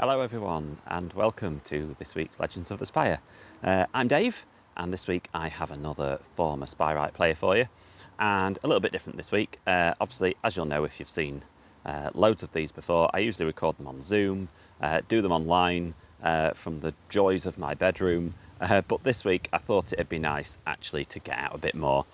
[0.00, 3.18] Hello, everyone, and welcome to this week's Legends of the Spire.
[3.64, 7.66] Uh, I'm Dave, and this week I have another former Spireite player for you,
[8.16, 9.58] and a little bit different this week.
[9.66, 11.42] Uh, obviously, as you'll know if you've seen
[11.84, 15.94] uh, loads of these before, I usually record them on Zoom, uh, do them online
[16.22, 20.20] uh, from the joys of my bedroom, uh, but this week I thought it'd be
[20.20, 22.06] nice actually to get out a bit more.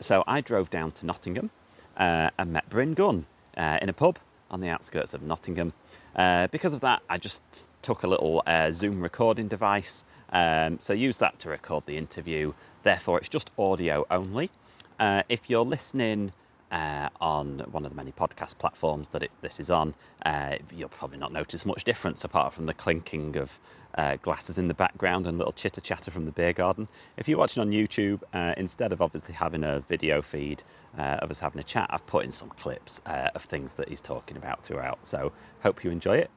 [0.00, 1.50] so I drove down to Nottingham
[1.96, 3.26] and met Bryn Gunn
[3.56, 4.18] in a pub
[4.50, 5.72] on the outskirts of Nottingham.
[6.14, 7.42] Uh, because of that, I just
[7.82, 10.04] took a little uh, Zoom recording device.
[10.30, 12.52] Um, so use that to record the interview.
[12.82, 14.50] Therefore, it's just audio only.
[14.98, 16.32] Uh, if you're listening
[16.76, 19.94] uh, on one of the many podcast platforms that it, this is on,
[20.26, 23.58] uh, you'll probably not notice much difference apart from the clinking of
[23.96, 26.86] uh, glasses in the background and little chitter chatter from the beer garden.
[27.16, 30.62] If you're watching on YouTube, uh, instead of obviously having a video feed
[30.98, 33.88] uh, of us having a chat, I've put in some clips uh, of things that
[33.88, 34.98] he's talking about throughout.
[35.06, 36.30] So hope you enjoy it.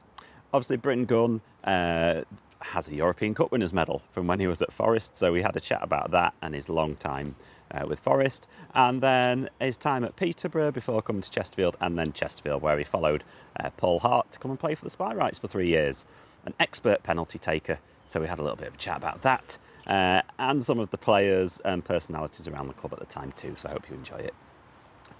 [0.54, 5.18] Obviously, Bryn Gunn has a European Cup winners medal from when he was at Forest,
[5.18, 7.36] so we had a chat about that and his long time
[7.72, 12.12] uh, with Forest, and then his time at Peterborough before coming to Chesterfield, and then
[12.12, 13.24] Chesterfield, where he followed
[13.58, 16.04] uh, Paul Hart to come and play for the Spireites for three years.
[16.46, 19.58] An expert penalty taker, so we had a little bit of a chat about that,
[19.86, 23.54] uh, and some of the players and personalities around the club at the time too.
[23.56, 24.34] So I hope you enjoy it.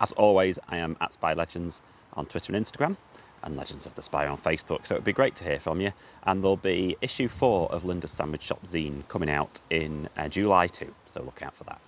[0.01, 1.83] As always, I am at Spy Legends
[2.15, 2.97] on Twitter and Instagram
[3.43, 4.87] and Legends of the Spire on Facebook.
[4.87, 5.93] So it'd be great to hear from you.
[6.25, 10.67] And there'll be issue four of Linda's Sandwich Shop Zine coming out in uh, July
[10.67, 10.95] too.
[11.06, 11.81] So look out for that.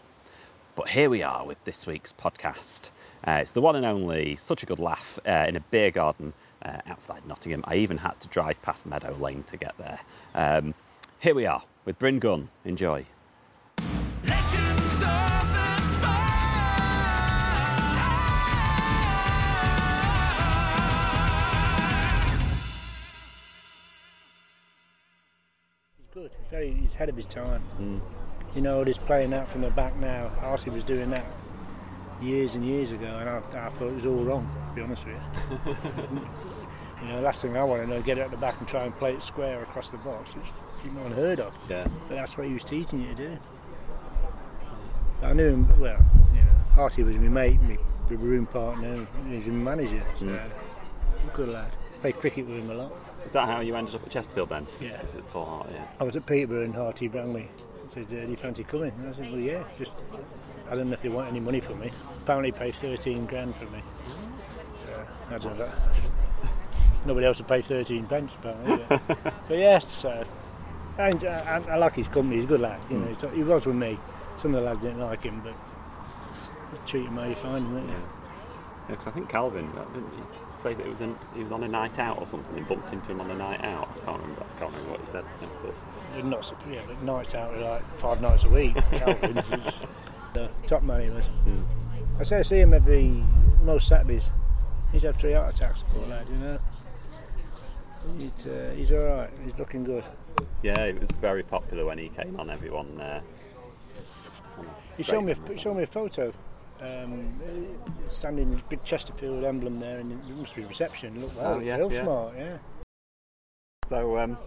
[0.75, 2.89] But here we are with this week's podcast.
[3.27, 6.33] Uh, it's the one and only, such a good laugh uh, in a beer garden
[6.65, 7.63] uh, outside Nottingham.
[7.67, 10.01] I even had to drive past Meadow Lane to get there.
[10.35, 10.75] Um,
[11.21, 12.49] here we are with Bryn Gunn.
[12.65, 13.05] Enjoy.
[26.13, 26.31] good.
[26.39, 27.63] He's, very, he's ahead of his time.
[27.81, 28.01] Mm.
[28.55, 30.29] You know, he's playing that from the back now.
[30.41, 31.25] Harty was doing that
[32.21, 35.07] years and years ago, and I, I thought it was all wrong, to be honest
[35.07, 35.73] with you.
[37.03, 38.69] you know, the last thing I want to know, get it at the back and
[38.69, 40.47] try and play it square across the box, which
[40.85, 41.55] you've not heard of.
[41.69, 41.87] Yeah.
[42.09, 43.39] But that's what he was teaching you to do.
[45.23, 46.05] I knew him, well,
[46.35, 47.79] you know, Harty was my mate, my
[48.11, 50.51] room partner, he was my manager, so mm.
[51.33, 51.71] good lad.
[52.03, 52.93] Played cricket with him a lot.
[53.25, 54.67] Is that how you ended up at Chesterfield then?
[54.81, 55.01] Yeah.
[55.03, 55.87] Is it Paul Hart, yeah.
[56.01, 57.49] I was at Peterborough and Harty rang me
[57.83, 58.93] and said, uh, do you fancy coming?
[58.99, 59.93] And I said, well, yeah, just,
[60.71, 61.91] I don't know if they want any money from me.
[62.23, 63.83] Apparently pay 13 grand for me.
[64.77, 64.89] So,
[65.31, 65.71] I don't know.
[67.07, 68.85] Nobody else would pay 13 pence, apparently.
[68.89, 69.07] But,
[69.49, 70.25] but yeah, so,
[70.99, 72.81] I, I, I, like his company, he's a good lad.
[72.91, 73.35] You know, mm.
[73.35, 73.99] he was with me.
[74.37, 75.55] Some of the lads didn't like him, but
[76.87, 78.22] treat him how you find him, yeah.
[78.89, 81.63] Because I think Calvin uh, didn't he say that it was in, he was on
[81.63, 83.89] a night out or something and bumped into him on a night out.
[83.95, 84.43] I can't remember.
[84.43, 85.25] I can't remember what he said.
[85.63, 88.75] But not yeah, nights out are like five nights a week.
[88.91, 89.75] Calvin was
[90.35, 91.25] the top man he was.
[91.47, 91.65] Mm.
[92.19, 93.23] I say I see him every
[93.63, 94.31] most Saturdays.
[94.91, 96.27] He's had three heart attacks, poor lad.
[96.29, 96.59] You know.
[98.19, 99.31] He's, uh, he's all right.
[99.45, 100.05] He's looking good.
[100.63, 102.51] Yeah, it was very popular when he came on.
[102.51, 103.01] Everyone.
[103.01, 103.21] Uh,
[104.99, 105.33] you showed me.
[105.33, 106.33] A, showed me a photo
[106.83, 107.33] um,
[108.09, 111.21] standing big Chesterfield emblem there, and it must be reception.
[111.21, 112.03] Look, wow, oh, yeah, real yeah.
[112.03, 112.59] smart, yeah.
[113.87, 114.39] So, um,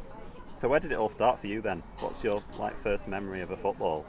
[0.57, 1.84] so where did it all start for you then?
[2.00, 4.06] What's your like first memory of a football?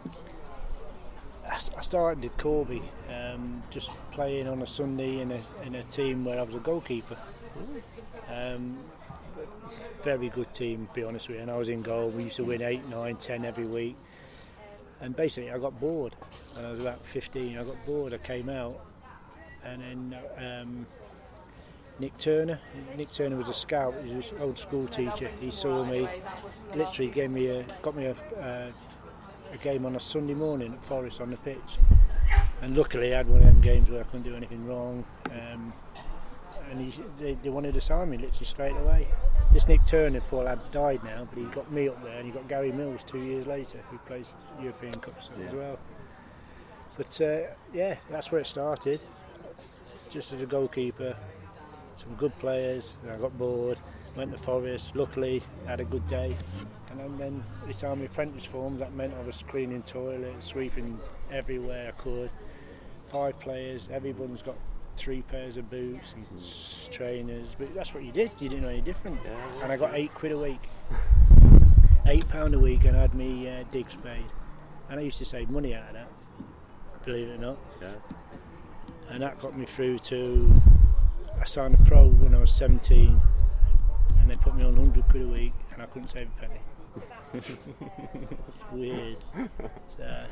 [1.48, 6.24] I started at Corby, um, just playing on a Sunday in a in a team
[6.24, 7.16] where I was a goalkeeper.
[8.28, 8.78] Um,
[10.02, 11.42] very good team, to be honest with you.
[11.42, 12.10] And I was in goal.
[12.10, 13.96] We used to win eight, nine, ten every week.
[15.00, 16.14] And basically, I got bored
[16.54, 17.58] when I was about 15.
[17.58, 18.14] I got bored.
[18.14, 18.80] I came out,
[19.64, 20.86] and then um,
[21.98, 22.58] Nick Turner.
[22.96, 23.94] Nick Turner was a scout.
[24.04, 25.30] He was an old school teacher.
[25.40, 26.08] He saw me,
[26.74, 28.70] literally gave me a, got me a, uh,
[29.52, 31.56] a game on a Sunday morning at Forest on the pitch.
[32.62, 35.04] And luckily, I had one of them games where I couldn't do anything wrong.
[35.26, 35.72] Um,
[36.70, 39.08] and he, they, they, wanted to sign me literally straight away.
[39.52, 42.30] This Nick Turner, poor lad's died now, but he got me up there, and he
[42.30, 45.46] got Gary Mills two years later, who plays European Cups yeah.
[45.46, 45.78] as well.
[46.96, 47.40] But uh,
[47.72, 49.00] yeah, that's where it started.
[50.10, 51.16] Just as a goalkeeper,
[51.98, 52.94] some good players.
[53.10, 53.78] I got bored,
[54.14, 54.94] went to Forest.
[54.94, 56.36] Luckily, had a good day,
[56.90, 58.78] and then this army apprentice form.
[58.78, 61.00] That meant I was cleaning toilets, sweeping
[61.32, 62.30] everywhere I could.
[63.08, 64.56] Five players, everyone's got
[64.96, 66.90] three pairs of boots and mm.
[66.90, 67.48] trainers.
[67.58, 68.30] But that's what you did.
[68.38, 69.18] You didn't know any different.
[69.24, 69.62] Yeah.
[69.62, 70.60] And I got eight quid a week.
[72.06, 74.24] eight pound a week, and I had me uh, dig spade.
[74.88, 76.08] And I used to save money out of that.
[77.04, 77.58] Believe it or not.
[77.80, 77.88] Yeah.
[79.10, 80.62] And that got me through to.
[81.40, 83.20] I signed a pro when I was 17.
[84.20, 86.60] and they put me on 100 quid a week, and I couldn't save a penny.
[87.34, 89.18] it's weird.
[89.96, 90.24] So,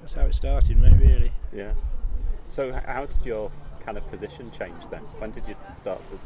[0.00, 0.96] that's how it started, mate.
[1.00, 1.32] Really.
[1.52, 1.72] Yeah.
[2.48, 3.50] So how did your
[3.86, 5.00] kind of position change then?
[5.18, 6.18] When did you start to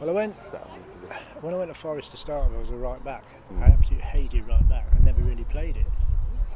[0.00, 1.42] Well, I went settle into position?
[1.42, 2.50] when I went to Forest to start.
[2.52, 3.24] I was a right back.
[3.52, 3.62] Mm.
[3.62, 4.86] I absolutely hated right back.
[4.98, 5.86] I never really played it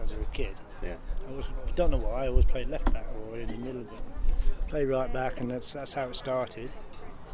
[0.03, 0.59] as a kid.
[0.83, 0.95] Yeah.
[1.29, 2.25] I was don't know why.
[2.25, 5.73] I always played left back or in the middle, but play right back, and that's
[5.73, 6.71] that's how it started.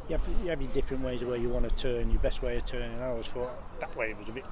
[0.08, 2.10] You have, you have your different ways of where you want to turn.
[2.10, 2.98] Your best way of turning.
[2.98, 3.50] I always thought
[3.80, 4.44] that way was a bit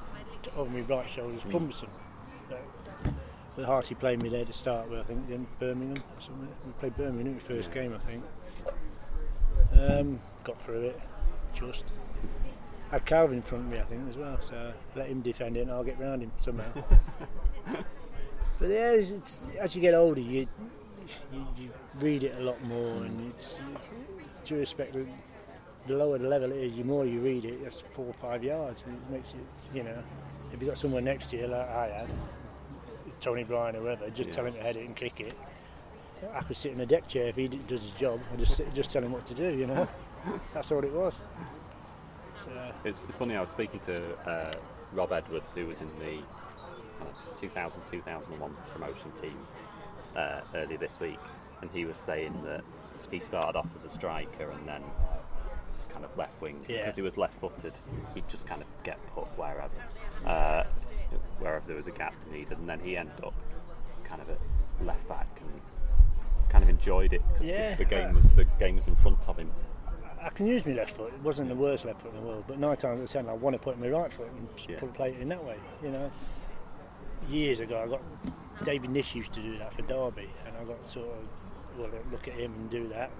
[0.57, 1.51] over my right shoulder was mm.
[1.51, 1.89] cumbersome.
[1.93, 2.06] But,
[3.57, 5.01] but Harty played me there to start with.
[5.01, 5.97] I think then Birmingham.
[5.97, 6.49] Or something.
[6.67, 8.23] We played Birmingham in the first game, I think.
[9.73, 11.01] Um, got through it.
[11.55, 11.87] Just
[12.91, 14.39] had Calvin in front of me, I think, as well.
[14.41, 16.71] So let him defend it, and I'll get round him somehow.
[18.59, 20.47] But yeah, it's, it's, as you get older, you,
[21.33, 21.71] you you
[22.01, 23.85] read it a lot more, and it's, it's
[24.45, 25.07] due respect, the,
[25.87, 28.43] the lower the level it is, the more you read it, it's four or five
[28.43, 30.03] yards, and it makes you, you know,
[30.53, 32.09] if you've got someone next to you like I had,
[33.21, 35.35] Tony Brien or whoever, just tell him to head it and kick it.
[36.35, 38.21] I could sit in a deck chair if he does his job.
[38.33, 39.87] I just sit, just tell him what to do, you know.
[40.55, 41.15] That's all it was.
[42.45, 43.37] So, It's funny.
[43.37, 44.53] I was speaking to uh,
[44.93, 46.23] Rob Edwards, who was in the
[46.99, 49.37] kind of 2000 2001 promotion team
[50.17, 51.19] uh, early this week,
[51.61, 52.63] and he was saying that
[53.11, 54.83] he started off as a striker and then
[55.77, 56.79] was kind of left wing Yeah.
[56.79, 57.75] because he was left footed.
[58.15, 59.71] He'd just kind of get put wherever,
[60.27, 60.65] uh,
[61.47, 63.35] wherever there was a gap needed, and then he ended up
[64.05, 64.39] kind of at
[64.85, 65.51] left back and
[66.49, 67.75] kind of enjoyed it because Yeah.
[67.75, 69.51] the, the game was, the game was in front of him.
[70.21, 71.13] I can use my left foot.
[71.15, 73.29] It wasn't the worst left foot in the world, but nine times out of ten,
[73.29, 74.79] I want to put my right foot and Yeah.
[74.81, 75.57] put play it in that way.
[75.83, 76.11] You know,
[77.29, 78.03] years ago, I got
[78.65, 81.29] David Nish used to do that for Derby, and I got sort of
[81.79, 83.11] well, look at him and do that.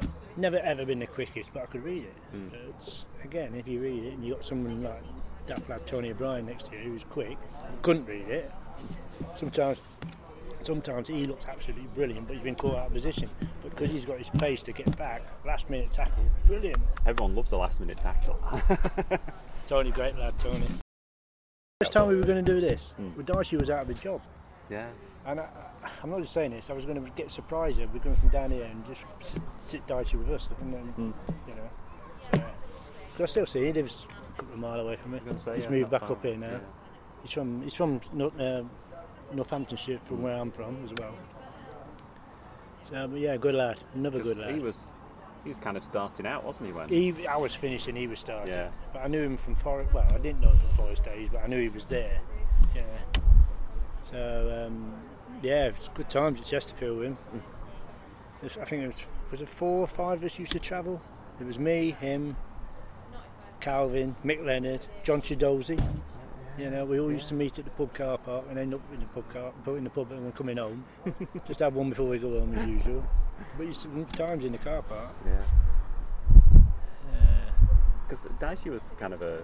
[0.00, 2.14] And never ever been the quickest, but I could read it.
[2.34, 2.50] Mm.
[2.50, 5.02] But again, if you read it and you got someone like
[5.50, 7.36] that lad Tony O'Brien next to you who was quick,
[7.82, 8.50] couldn't read it.
[9.38, 9.78] Sometimes
[10.62, 13.28] sometimes he looks absolutely brilliant, but he's been caught out of position.
[13.62, 16.78] But because he's got his pace to get back, last minute tackle, brilliant.
[17.06, 18.38] Everyone loves a last minute tackle.
[19.66, 20.66] Tony, great lad, Tony.
[21.80, 23.16] First time we were going to do this, Mm.
[23.16, 24.20] well, Darcy was out of a job.
[24.68, 24.88] yeah.
[25.26, 25.46] And I,
[26.02, 28.30] I'm not just saying this, I was going to get surprised if We're going from
[28.30, 30.48] down here and just sit, sit Darcy with us.
[30.62, 31.12] And then, Mm.
[31.46, 32.44] you know.
[33.16, 35.20] So, I still see he lives couple of mile away from me.
[35.54, 36.60] he's moved back up here now.
[37.22, 38.00] He's from he's from
[38.38, 38.62] uh,
[39.32, 41.14] Northamptonshire, from where I'm from as well.
[42.84, 44.54] So, but yeah, good lad, another good lad.
[44.54, 44.92] He was,
[45.44, 46.72] he was kind of starting out, wasn't he?
[46.72, 48.52] When He, I was finishing, he was starting.
[48.52, 48.70] Yeah.
[48.92, 49.92] But I knew him from Forest.
[49.92, 52.20] Well, I didn't know him from Forest days, but I knew he was there.
[52.74, 52.82] Yeah.
[54.02, 54.94] So um,
[55.42, 57.18] yeah, it was good times at Chesterfield with him.
[58.42, 61.00] I think it was was it four or five of us used to travel.
[61.40, 62.36] It was me, him,
[63.60, 65.80] Calvin, Mick Leonard, John Chidozi.
[66.58, 68.80] You know, we all used to meet at the pub car park and end up
[68.92, 70.84] in the pub car, put in the pub and we're coming home.
[71.46, 73.04] Just have one before we go home as usual.
[73.56, 75.14] But used to times in the car park.
[75.24, 75.40] yeah,
[77.14, 77.50] Uh,
[78.06, 79.38] because Dicey was kind of a,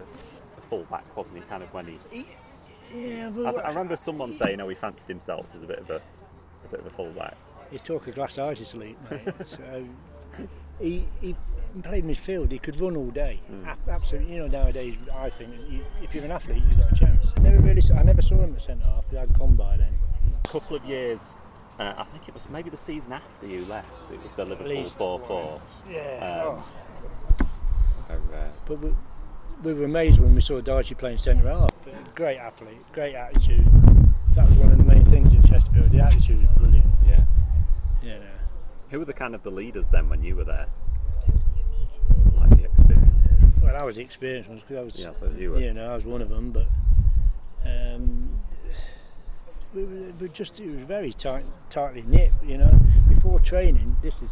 [0.58, 1.42] a full back, wasn't he?
[1.44, 2.26] Kind of when he.
[2.94, 5.88] yeah, I, but I remember someone saying, "Oh, he fancied himself as a bit of
[5.88, 5.96] a,
[6.64, 7.36] a bit of a full back."
[7.70, 9.22] he took a glass eye to sleep, mate.
[9.46, 9.84] so
[10.80, 11.36] he, he
[11.82, 12.50] played midfield.
[12.52, 13.40] He could run all day.
[13.66, 14.34] A- absolutely.
[14.34, 17.26] You know, nowadays I think you, if you're an athlete, you've got a chance.
[17.36, 19.04] I never really, saw, I never saw him at centre half.
[19.10, 19.94] He had gone by then.
[20.44, 21.34] A couple of years.
[21.78, 23.88] Uh, I think it was maybe the season after you left.
[24.10, 24.96] It was the Liverpool least.
[24.96, 25.60] four-four.
[25.90, 26.44] Yeah.
[26.48, 26.64] Um, oh.
[28.66, 28.94] But we,
[29.62, 31.70] we were amazed when we saw Darcy playing centre half.
[32.14, 33.66] Great athlete, great attitude.
[34.34, 35.90] That was one of the main things at Chesterfield.
[35.92, 36.86] The attitude was brilliant.
[37.06, 37.20] yeah.
[38.02, 38.24] You know.
[38.90, 40.66] Who were the kind of the leaders then when you were there?
[42.34, 43.32] Like the experience.
[43.62, 45.60] Well, I was the experienced ones because I was, Yeah, I you were.
[45.60, 46.52] you know, I was one of them.
[46.52, 46.66] But
[47.64, 48.30] um,
[49.74, 52.32] we, were, we just it was very tight, tightly knit.
[52.44, 54.30] You know, before training, this is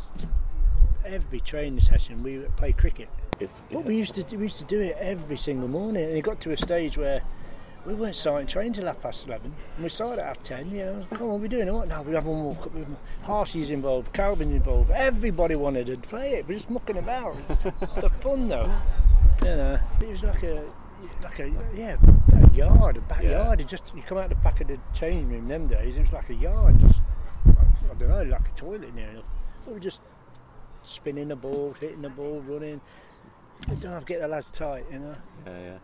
[1.04, 3.08] every training session we play cricket.
[3.40, 6.16] It's, But we used to do, we used to do it every single morning, and
[6.16, 7.23] it got to a stage where
[7.86, 10.70] we weren't starting training till half past eleven, and we started at half ten.
[10.70, 11.72] You know, come on, we're doing it.
[11.72, 12.02] What now?
[12.02, 12.56] We have one more.
[13.24, 14.90] Harshey's involved, Calvin's involved.
[14.90, 16.48] Everybody wanted to play it.
[16.48, 17.36] We're just mucking about.
[17.48, 18.72] It's the fun though.
[19.42, 20.64] You know, it was like a
[21.22, 21.96] like a yeah
[22.32, 23.60] a yard, a backyard.
[23.60, 25.96] It just you come out the back of the changing room them days.
[25.96, 27.00] It was like a yard, just
[27.46, 29.24] I don't know, like a toilet near enough.
[29.66, 30.00] We were just
[30.82, 32.80] spinning the ball, hitting the ball, running.
[33.80, 35.14] Don't have to get the lads tight, you know.
[35.46, 35.78] Yeah, yeah.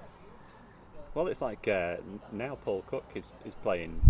[1.15, 1.97] Well, it's like uh,
[2.33, 4.01] now Paul Cook is, is playing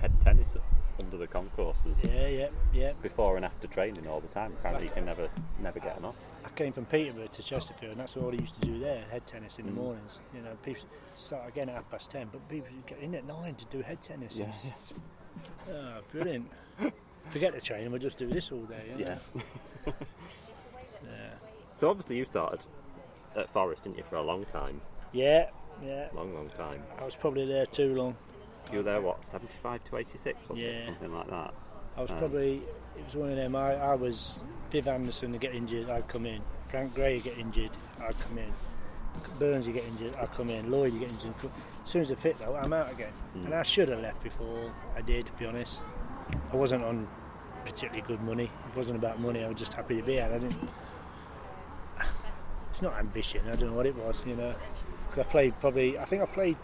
[0.00, 0.56] head tennis
[0.98, 1.98] under the concourses.
[2.04, 2.92] Yeah, yeah, yeah.
[3.02, 4.52] Before and after training all the time.
[4.58, 5.28] Apparently, you can never
[5.60, 6.16] never get enough.
[6.44, 9.26] I came from Peterborough to Chesterfield, and that's all I used to do there, head
[9.26, 9.76] tennis in the Mm.
[9.76, 10.18] mornings.
[10.34, 10.84] You know, people
[11.16, 14.00] start again at half past ten, but people get in at nine to do head
[14.00, 14.36] tennis.
[14.38, 14.52] Yeah.
[15.72, 16.50] Oh, brilliant.
[17.30, 18.94] Forget the training, we'll just do this all day.
[18.98, 19.18] Yeah.
[19.86, 19.92] Yeah.
[21.72, 22.60] So obviously you started
[23.34, 24.82] at Forest, didn't you, for a long time?
[25.12, 25.48] Yeah,
[25.84, 26.08] yeah.
[26.14, 26.82] Long, long time.
[27.00, 28.16] I was probably there too long.
[28.70, 30.74] You were there what, seventy five to eighty six, wasn't it?
[30.80, 30.86] Yeah.
[30.86, 31.54] Something like that.
[31.96, 32.62] I was Um, probably,
[32.96, 33.56] it was one of them.
[33.56, 36.40] I, I was Viv Anderson to get injured, I'd come in.
[36.68, 38.50] Frank Gray would get injured, I'd come in.
[39.40, 40.70] Burns you get injured, I'd come in.
[40.70, 41.34] Lloyd you get injured.
[41.84, 43.12] As soon as I fit though, I'm out again.
[43.36, 43.46] Mm.
[43.46, 45.80] And I should have left before I did, to be honest.
[46.52, 47.08] I wasn't on
[47.64, 48.44] particularly good money.
[48.44, 49.42] It wasn't about money.
[49.42, 50.32] I was just happy to be out.
[50.32, 50.56] I didn't.
[52.70, 53.42] It's not ambition.
[53.48, 54.22] I don't know what it was.
[54.24, 54.54] You know,
[55.10, 55.98] 'Cause I played probably.
[55.98, 56.56] I think I played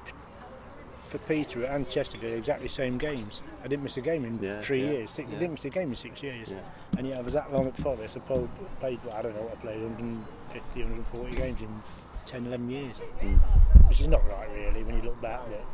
[1.08, 3.42] for Peter and Chesterfield exactly the same games.
[3.64, 5.10] I didn't miss a game in Yeah, three yeah, years.
[5.12, 5.36] Six, yeah.
[5.36, 6.52] I didn't miss a game in six years.
[6.98, 8.16] And yet I was that long at Forest.
[8.16, 8.48] I played,
[8.80, 11.68] played I don't know what I played, 150, 140 games in
[12.26, 12.96] 10, 11 years.
[13.20, 13.38] Mm.
[13.88, 15.64] Which is not right, really, when you look back at it.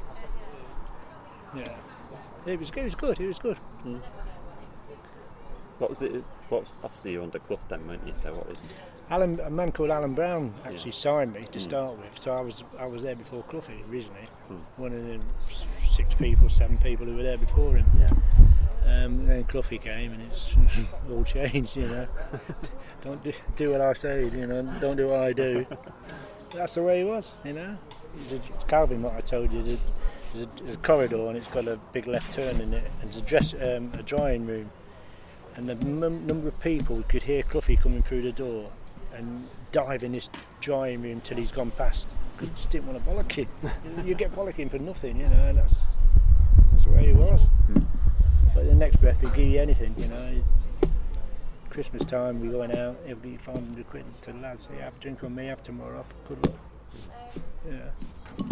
[1.54, 1.76] Yeah.
[2.46, 3.56] It was, it was good, it was good.
[5.78, 6.12] What was it?
[6.50, 8.12] What was, obviously you're under Clough then, weren't you?
[8.14, 8.72] So what was?
[9.12, 11.62] Alan, a man called Alan Brown actually signed me to Mm.
[11.62, 14.26] start with, so I was I was there before Cloughie originally.
[14.50, 14.60] Mm.
[14.78, 15.20] One of the
[15.86, 17.84] six people, seven people who were there before him.
[18.00, 18.08] Yeah.
[19.04, 20.54] Um, then Cloughie came and it's
[21.10, 22.06] all changed, you know.
[23.04, 25.66] don't do, do what I say, you know, don't do what I do.
[26.54, 27.76] That's the way he was, you know.
[28.16, 31.48] There's a, Calvin, what I told you, there's a, there's, a, a corridor and it's
[31.48, 34.70] got a big left turn in it, and there's a dress, um, a drying room,
[35.54, 38.70] and the num- number of people could hear Cloughie coming through the door
[39.14, 40.28] and dive in this
[40.60, 42.06] drying room till he's gone past.
[42.40, 43.48] he just didn't want to bollock him.
[44.04, 45.76] You- get bollocking for nothing, you know, and that's
[46.72, 47.42] that's where he was.
[47.70, 47.86] Mm.
[48.54, 50.42] But the next breath, he'll give you anything, you know.
[51.70, 54.68] Christmas time, we're going out, it'll be 500 quid to the lads.
[54.68, 56.06] Say, have a drink on me, have tomorrow off.
[56.28, 56.58] Good luck.
[57.66, 58.48] Yeah.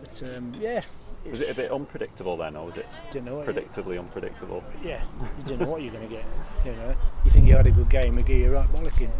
[0.00, 0.82] But um, yeah.
[1.30, 2.86] Was it a bit unpredictable then, or was it
[3.24, 4.64] know predictably unpredictable?
[4.84, 5.02] yeah,
[5.38, 6.24] you didn't know what you're going to get.
[6.64, 6.94] You know,
[7.24, 9.10] you think you had a good game, they give you a right bollocking.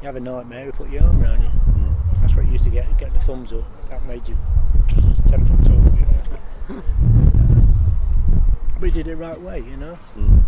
[0.00, 1.48] You have a nightmare, they put your arm around you.
[1.48, 1.94] Mm.
[2.20, 2.96] That's what you used to get.
[2.98, 3.64] Get the thumbs up.
[3.90, 4.36] That made you
[5.28, 5.76] ten foot tall.
[5.76, 6.06] You
[6.76, 6.82] know.
[8.78, 9.58] but he did it right way.
[9.58, 10.42] You know, Mm.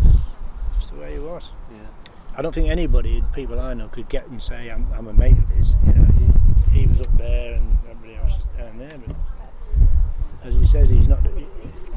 [0.79, 1.49] just the way he was.
[1.71, 1.79] Yeah.
[2.35, 5.37] I don't think anybody, people I know, could get and say I'm, I'm a mate
[5.37, 5.75] of his.
[5.85, 6.05] You know,
[6.71, 8.97] he, he was up there and everybody else was down there.
[9.05, 9.15] But
[10.43, 11.19] as he says, he's not.
[11.35, 11.45] He,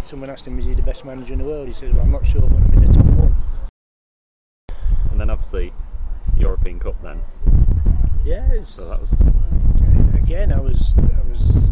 [0.03, 2.13] someone asked him, "Is he the best manager in the world?" He said, "Well, I'm
[2.13, 3.37] not sure, but I'm in the top one."
[5.11, 5.73] And then obviously
[6.37, 7.23] European Cup then.
[8.25, 9.13] Yeah, So that was
[10.15, 11.71] again, I was, I was,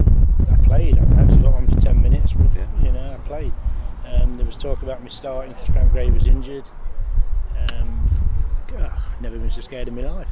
[0.48, 0.96] I played.
[0.96, 2.32] I actually got on for ten minutes.
[2.54, 2.66] Yeah.
[2.84, 3.52] You know, I played.
[4.06, 6.64] Um, there was talk about me starting because Frank Gray was injured.
[7.72, 8.08] Um,
[8.68, 10.28] God, never been so scared in my life.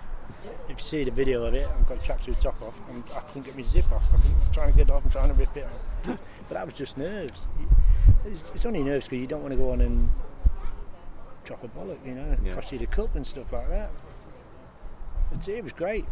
[0.69, 3.21] If you see the video of it, I've got a tracksuit top off, and I
[3.21, 4.03] couldn't get my zip off.
[4.13, 6.19] I'm trying to get it off, I'm trying to rip it off.
[6.49, 7.47] But that was just nerves.
[8.27, 10.11] It's, it's only nerves because you don't want to go on and
[11.45, 12.55] drop a bollock, you know, Yeah.
[12.55, 13.91] cost you the cup and stuff like that.
[15.31, 16.05] But it was great.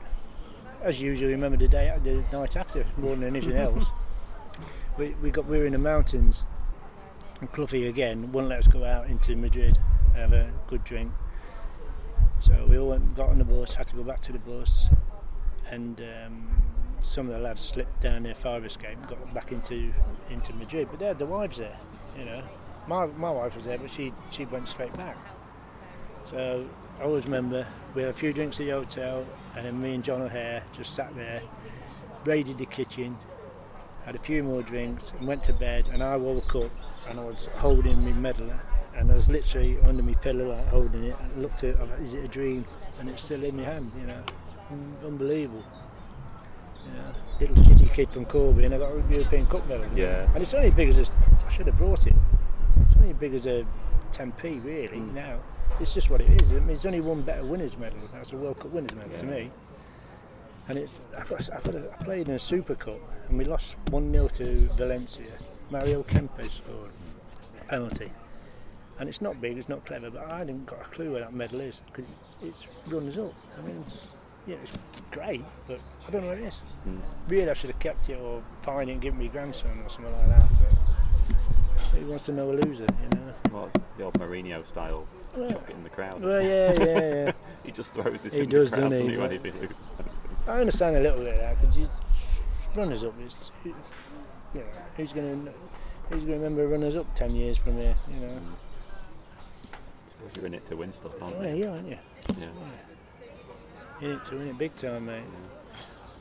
[0.83, 3.85] As usual, remember the day, the night after more than anything else.
[4.97, 6.45] we, we got we were in the mountains,
[7.41, 9.79] and Cloughie again wouldn't let us go out into Madrid
[10.15, 11.13] have a good drink.
[12.40, 14.87] So we all went, got on the bus, had to go back to the bus,
[15.70, 16.62] and um,
[17.02, 19.92] some of the lads slipped down their fire escape got back into
[20.30, 20.88] into Madrid.
[20.90, 21.78] But they had the wives there,
[22.18, 22.42] you know.
[22.87, 25.18] My my wife was there, but she she went straight back.
[26.30, 26.66] So
[26.99, 30.04] I always remember we had a few drinks at the hotel, and then me and
[30.04, 31.42] John O'Hare just sat there,
[32.25, 33.16] raided the kitchen,
[34.04, 35.87] had a few more drinks, and went to bed.
[35.92, 36.70] And I woke up
[37.09, 38.50] and I was holding my medal,
[39.00, 41.16] and I was literally under my pillow like, holding it.
[41.19, 42.66] And looked at it, like, is it a dream?
[42.99, 44.23] And it's still in my hand, you know.
[44.71, 45.64] Un- unbelievable.
[46.87, 49.87] You know, little shitty kid from Corby, and I got a European Cup medal.
[49.97, 50.28] Yeah.
[50.35, 51.07] And it's only as big as a,
[51.47, 52.14] I should have brought it.
[52.87, 53.66] It's only as big as a
[54.12, 55.14] 10p really Mm.
[55.14, 55.38] now.
[55.80, 56.50] It's just what it is.
[56.50, 57.99] I mean, there's only one better winners medal.
[58.12, 59.50] That's a World Cup winners medal to me.
[60.69, 63.45] And it's I, got, I, got a, I played in a Super Cup and we
[63.45, 65.33] lost one 0 to Valencia.
[65.71, 66.90] Mario Kempes scored
[67.61, 68.11] a penalty.
[69.00, 71.33] And it's not big, it's not clever, but I haven't got a clue where that
[71.33, 72.04] medal is because
[72.42, 73.33] it's, it's runners up.
[73.59, 73.83] I mean,
[74.47, 74.73] yeah, it's
[75.11, 76.61] great, but I don't know where it is.
[76.87, 76.99] Mm.
[77.28, 80.12] Really, I should have kept it or fined it and given me grandson or something
[80.12, 80.49] like that.
[81.90, 83.33] But he wants to know a loser, you know.
[83.50, 86.21] what was the old Mourinho style Well, chuck it in the crowd.
[86.23, 87.33] well, yeah, yeah, yeah.
[87.64, 89.16] he just throws it He in does, the crowd doesn't he?
[89.16, 90.07] when he loses something.
[90.47, 91.88] I understand a little bit of that because
[92.76, 93.73] runners up is, you
[94.54, 94.62] know,
[94.97, 95.52] who's going to,
[96.11, 98.35] Who's going to remember runners up 10 years from here, you know?
[98.35, 98.59] Suppose
[100.37, 101.65] you're in it to win stuff, aren't Oh, yeah, you?
[101.65, 101.99] you aren't you?
[102.39, 102.47] Yeah.
[104.00, 105.23] In it to win it big time, mate.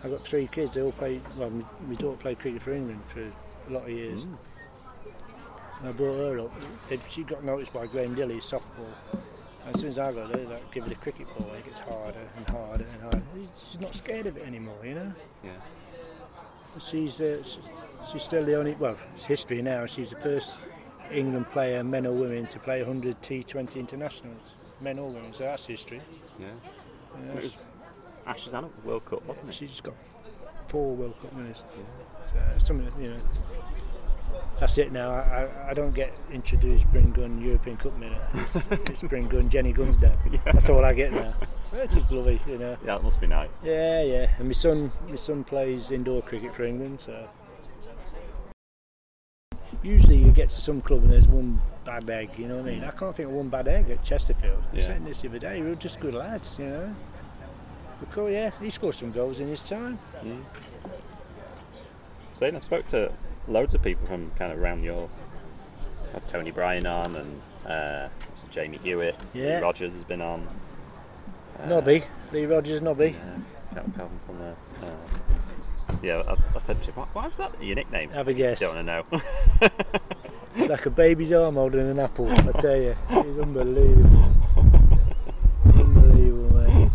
[0.04, 3.02] I've got three kids, they all play, well, my, my daughter played cricket for England
[3.14, 4.22] for a lot of years.
[4.22, 4.38] Mm.
[5.80, 6.52] And I brought her up.
[7.10, 8.94] She got noticed by Graham Dilley, softball.
[9.66, 11.80] And as soon as I got there, like, give her the cricket ball, it gets
[11.80, 13.24] harder and harder and harder.
[13.72, 15.14] She's not scared of it anymore, you know?
[15.44, 15.52] Yeah.
[16.80, 17.44] She's uh,
[18.12, 19.86] she's still the only well, it's history now.
[19.86, 20.60] She's the first
[21.12, 25.34] England player, men or women, to play 100 T20 internationals, men or women.
[25.34, 26.02] So that's history.
[26.40, 26.48] Yeah.
[27.26, 27.64] Yeah, It was
[28.26, 29.56] Ashes and a World Cup, wasn't it?
[29.56, 29.96] she's got
[30.68, 31.64] four World Cup winners.
[31.76, 32.58] Yeah.
[32.58, 33.20] So something you know.
[34.60, 35.12] That's it now.
[35.12, 38.22] I, I, I don't get introduced Spring Gun European Cup minute.
[38.34, 38.56] It's,
[38.90, 40.18] it's Spring Gun Jenny Gunn's dad.
[40.46, 41.34] That's all I get now.
[41.72, 42.78] So it's just lovely, you know.
[42.86, 43.64] Yeah, it must be nice.
[43.64, 44.30] Yeah, yeah.
[44.38, 47.28] And my son, my son plays indoor cricket for England, so
[49.84, 52.32] usually you get to some club and there's one bad egg.
[52.38, 52.84] You know what I mean?
[52.84, 54.62] I can't think of one bad egg at Chesterfield.
[54.74, 54.82] I Yeah.
[54.86, 55.62] saying this the other day.
[55.62, 56.96] We were just good lads, you know.
[58.00, 58.52] But cool, yeah.
[58.62, 60.00] He scored some goals in his time.
[60.24, 60.42] Mm.
[62.34, 63.12] So then I spoke to
[63.48, 65.10] loads of people from kind of around your.
[66.14, 68.10] Had Tony Brien on and uh,
[68.50, 69.16] Jamie Hewitt.
[69.36, 69.60] Lee Yeah.
[69.60, 70.48] Rogers has been on.
[71.62, 73.10] Uh, Nobby, Lee Rogers, Nobby.
[73.16, 73.36] Yeah,
[73.76, 74.56] Cal- Calvin Plummer.
[74.82, 74.86] Uh,
[76.02, 78.60] yeah, I, I said to him, "Why- why was that your nickname?" Have a guess.
[78.60, 79.22] Don't want to know.
[80.56, 82.30] It's like a baby's arm holding an apple.
[82.32, 84.32] I tell you, It's unbelievable.
[85.76, 86.90] unbelievable, mate.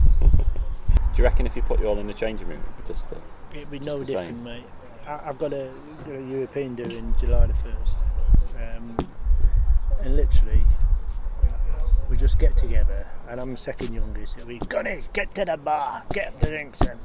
[1.15, 3.07] Do you reckon if you put you all in the changing room, it would just
[3.13, 3.17] uh,
[3.53, 4.45] It'd be Just no the different, same.
[4.45, 4.65] mate.
[5.07, 5.71] I, I've got a,
[6.05, 7.97] got a European do in July the first,
[8.57, 8.97] um,
[10.01, 10.63] and literally
[12.11, 14.37] we just get together, and I'm the second youngest.
[14.37, 16.99] It'll be Gunny, get to the bar, get the drinks, and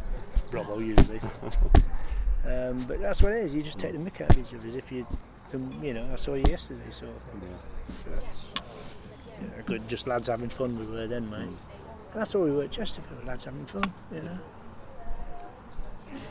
[0.51, 1.19] Robbo usually.
[2.45, 3.55] um, but that's what it is.
[3.55, 5.05] You just take the mick out of each other as if you,
[5.53, 7.59] um, you know, I saw you yesterday, sort of thing.
[8.03, 8.47] So that's
[9.41, 9.87] you know, good.
[9.87, 11.39] Just lads having fun we were then, mate.
[11.41, 11.57] And
[12.13, 14.39] that's all we were at Chesterfield, lads having fun, you know.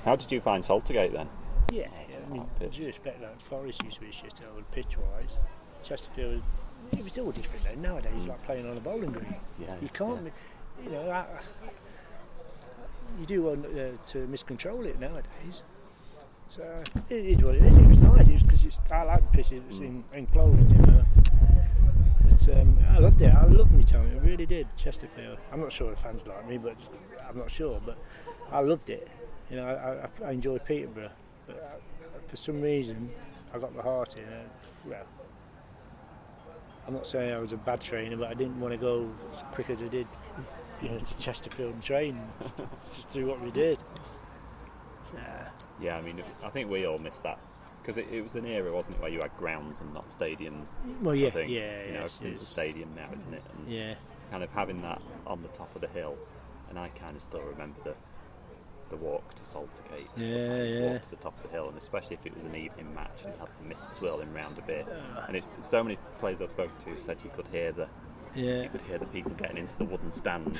[0.05, 1.29] How did you find Saltergate then?
[1.73, 2.77] Yeah, yeah, I mean, pitch.
[2.77, 5.39] due respect that Forest used to be shit old pitch wise.
[5.85, 6.43] Chesterfield,
[6.93, 7.83] it was all different then.
[7.83, 9.37] Nowadays, it's like playing on a bowling green.
[9.61, 9.77] Yeah.
[9.81, 10.31] You can't, yeah.
[10.31, 11.27] be- you know, I,
[13.19, 15.63] you do want uh, to miscontrol it nowadays.
[16.51, 16.63] So
[17.11, 17.77] it is what it is.
[17.77, 19.53] It was nice because it's, I like the pitch.
[19.53, 21.05] It's in, enclosed, you know.
[22.31, 23.35] It's, um, I loved it.
[23.35, 24.11] I loved me time.
[24.11, 24.67] I really did.
[24.77, 25.39] Chesterfield.
[25.53, 26.77] I'm not sure the fans like me, but
[27.29, 27.81] I'm not sure.
[27.85, 27.99] But
[28.51, 29.09] I loved it.
[29.51, 31.11] You know, I, I, I enjoyed Peterborough,
[31.47, 33.11] but uh, for some reason,
[33.53, 34.25] I got my heart in.
[34.25, 34.49] it.
[34.87, 35.05] well,
[36.87, 39.43] I'm not saying I was a bad trainer, but I didn't want to go as
[39.53, 40.07] quick as I did,
[40.83, 42.21] you know, to Chesterfield and train,
[42.95, 43.79] just do what we did.
[45.15, 45.49] Yeah.
[45.81, 47.39] Yeah, I mean, I think we all missed that
[47.83, 50.77] because it, it was an era, wasn't it, where you had grounds and not stadiums.
[51.01, 51.51] Well, yeah, I think.
[51.51, 53.43] yeah, You know, yes, everything's a stadium now, isn't it?
[53.57, 53.95] And Yeah.
[54.31, 56.17] kind of having that on the top of the hill,
[56.69, 57.95] and I kind of still remember the
[58.91, 60.09] the walk to Saltergate.
[60.17, 60.81] and stuff Yeah, like yeah.
[60.93, 63.23] Walk to the top of the hill, and especially if it was an evening match
[63.23, 64.87] and you had the mist swirling round a bit.
[65.27, 67.87] And it's so many players I've spoken to said you could hear the
[68.35, 68.63] Yeah.
[68.63, 70.59] you could hear the people getting into the wooden stands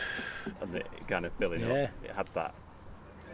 [0.61, 1.85] and the, it kind of filling Yeah.
[1.85, 1.91] up.
[2.05, 2.55] It had that.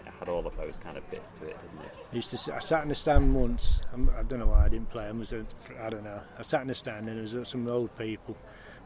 [0.07, 1.97] It had all of those kind of bits to it, didn't it?
[2.13, 2.39] I used to.
[2.39, 3.81] sit- I sat in the stand once.
[3.93, 5.07] I'm, I don't know why I didn't play.
[5.07, 5.33] I was.
[5.33, 5.47] a-
[5.83, 6.21] I don't know.
[6.39, 8.37] I sat in the stand and there was some old people.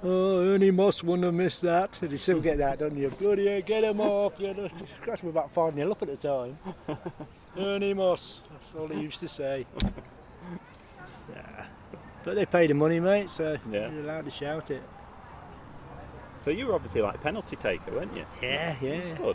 [0.04, 2.00] Oh, Ernie Moss wouldn't have missed that.
[2.02, 3.08] And you still get that, don't you?
[3.10, 4.34] Bloody hell, get him off.
[4.38, 4.68] You know,
[5.00, 6.56] Christ, we're about five nil up at the time.
[7.58, 8.40] Ernie Moss.
[8.52, 9.66] That's all he used to say.
[11.34, 11.66] Yeah.
[12.24, 13.30] But they paid the money, mate.
[13.30, 13.90] So Yeah.
[13.90, 14.82] you're allowed to shout it.
[16.38, 18.24] So you were obviously like a penalty taker, weren't you?
[18.42, 19.32] Yeah, You yeah.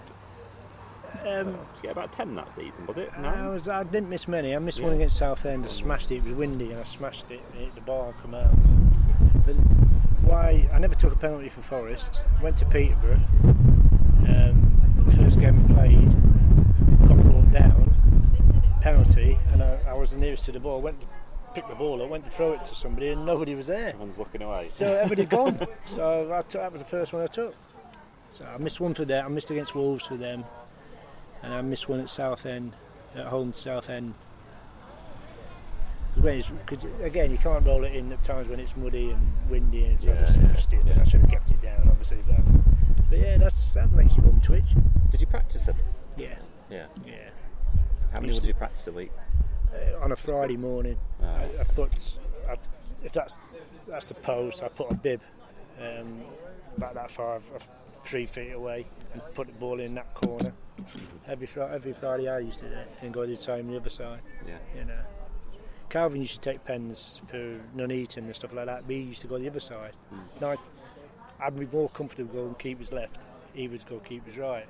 [1.25, 2.85] Um, you get about ten that season?
[2.87, 3.11] Was it?
[3.15, 3.51] I No.
[3.51, 3.67] was.
[3.69, 4.55] I didn't miss many.
[4.55, 4.85] I missed Yeah.
[4.87, 5.65] one against Southend.
[5.65, 6.17] I smashed it.
[6.17, 7.39] It was windy, and I smashed it.
[7.51, 8.51] and it hit the ball and come out.
[9.45, 9.53] But
[10.23, 10.67] why?
[10.73, 12.21] I never took a penalty for Forest.
[12.41, 13.19] Went to Peterborough.
[14.27, 17.93] Um, first game we played, got brought down.
[18.81, 20.81] Penalty, and I, I was the nearest to the ball.
[20.81, 21.07] Went to
[21.53, 23.89] pick the ball up, went to throw it to somebody, and nobody was there.
[23.89, 24.69] Everyone's looking away.
[24.71, 25.67] So everybody gone.
[25.85, 27.55] So I took, that was the first one I took.
[28.31, 29.25] So I missed one for them.
[29.25, 30.43] I missed against Wolves for them,
[31.43, 32.73] and I missed one at Southend,
[33.15, 34.13] at home to Southend.
[36.15, 39.99] Because again, you can't roll it in at times when it's muddy and windy, and
[39.99, 40.81] so I just Yeah, smashed it.
[40.85, 40.91] yeah.
[40.93, 42.17] And I should have kept it down, obviously.
[42.27, 42.37] But,
[43.09, 44.75] but yeah, that's that makes you bum twitch.
[45.09, 45.75] Did you practice it?
[46.15, 46.35] Yeah,
[46.69, 46.85] Yeah.
[47.05, 47.13] yeah.
[48.11, 49.11] How many would you practice a week?
[49.73, 50.97] Uh, on a Friday morning.
[51.21, 52.15] I, I put
[52.47, 52.57] I,
[53.03, 53.38] if that's
[53.88, 55.21] that's the post, I put a bib
[55.79, 56.21] um,
[56.77, 57.41] about that far,
[58.05, 60.53] three feet away, and put the ball in that corner.
[61.27, 64.21] Every every Friday I used to do it, and go the same the other side.
[64.47, 64.57] Yeah.
[64.77, 64.99] You know,
[65.89, 68.88] Calvin used to take pens for Nuneaton and stuff like that.
[68.88, 69.93] Me used to go the other side.
[70.13, 70.41] Mm.
[70.41, 70.59] Night,
[71.39, 73.17] I'd be more comfortable going keepers left.
[73.53, 74.67] He would go keepers right.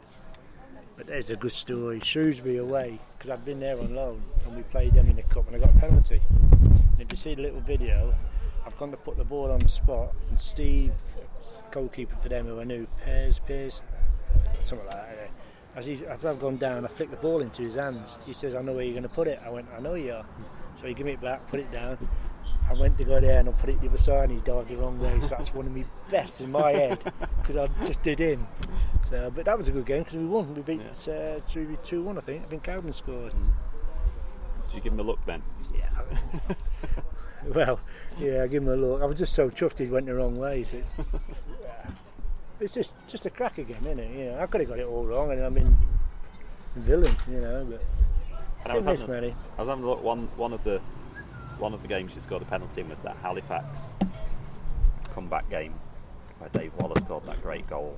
[0.96, 2.00] But there's a good story.
[2.00, 5.48] Shrewsbury away because I'd been there on loan and we played them in the cup
[5.48, 6.22] and I got a penalty.
[6.32, 8.14] And if you see the little video,
[8.66, 10.94] I've gone to put the ball on the spot and Steve,
[11.72, 13.82] goalkeeper for them who I knew, Pears, Pears,
[14.60, 15.30] something like that.
[15.76, 18.18] As, he's, as I've gone down, I flicked the ball into his hands.
[18.28, 19.40] He says, I know where you're going to put it.
[19.44, 20.26] I went, I know you are.
[20.80, 21.98] So he gave me it back, put it down.
[22.70, 24.70] I went to go there and I put it the other side and he dived
[24.70, 25.20] the wrong way.
[25.22, 28.48] So that's one of my best in my head because I just did in.
[29.10, 30.54] So, but that was a good game because we won.
[30.56, 32.44] We beat uh, 2 2 1, I think.
[32.44, 33.34] I think Calvin scored.
[34.68, 35.44] Did you give him a look then?
[35.76, 36.56] Yeah.
[37.54, 37.80] well,
[38.20, 39.02] yeah, I give him a look.
[39.02, 40.64] I was just so chuffed he went the wrong way.
[40.64, 40.94] So it's,
[42.60, 44.18] it's just just a crack again, isn't it?
[44.18, 45.78] You know, I could have got it all wrong, and I'm in
[46.76, 47.68] villain, you know.
[47.70, 47.82] But
[48.64, 49.36] And I was, having, many.
[49.58, 50.02] I was having a look.
[50.02, 50.82] One one of the
[51.60, 53.92] one of the games you scored a penalty in was that Halifax
[55.14, 55.74] comeback game
[56.40, 57.98] where Dave Waller scored that great goal.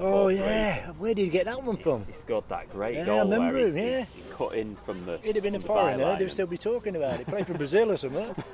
[0.00, 0.36] Oh 4-3?
[0.38, 2.04] yeah, where did you get that one from?
[2.06, 4.04] he scored that great Yeah, I remember him, he, he- yeah.
[4.14, 5.18] he cut in from the.
[5.18, 6.16] He'd have been a the foreigner.
[6.18, 7.26] They'd still be talking about it.
[7.26, 8.34] Played for Brazil or something.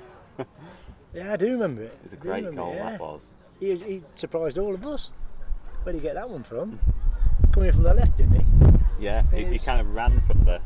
[1.12, 1.86] Yeah, I do remember it.
[1.92, 2.90] It was a great goal it, yeah.
[2.90, 3.34] that was.
[3.58, 5.10] He, he surprised all of us.
[5.82, 6.78] Where did he get that one from?
[7.50, 8.44] Coming from the left, didn't he?
[9.06, 10.60] Yeah, he, he kind of ran from the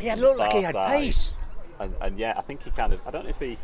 [0.00, 0.88] He had looked like he had side.
[1.02, 1.34] pace.
[1.80, 3.58] And, and yeah, I think he kind of I don't know if he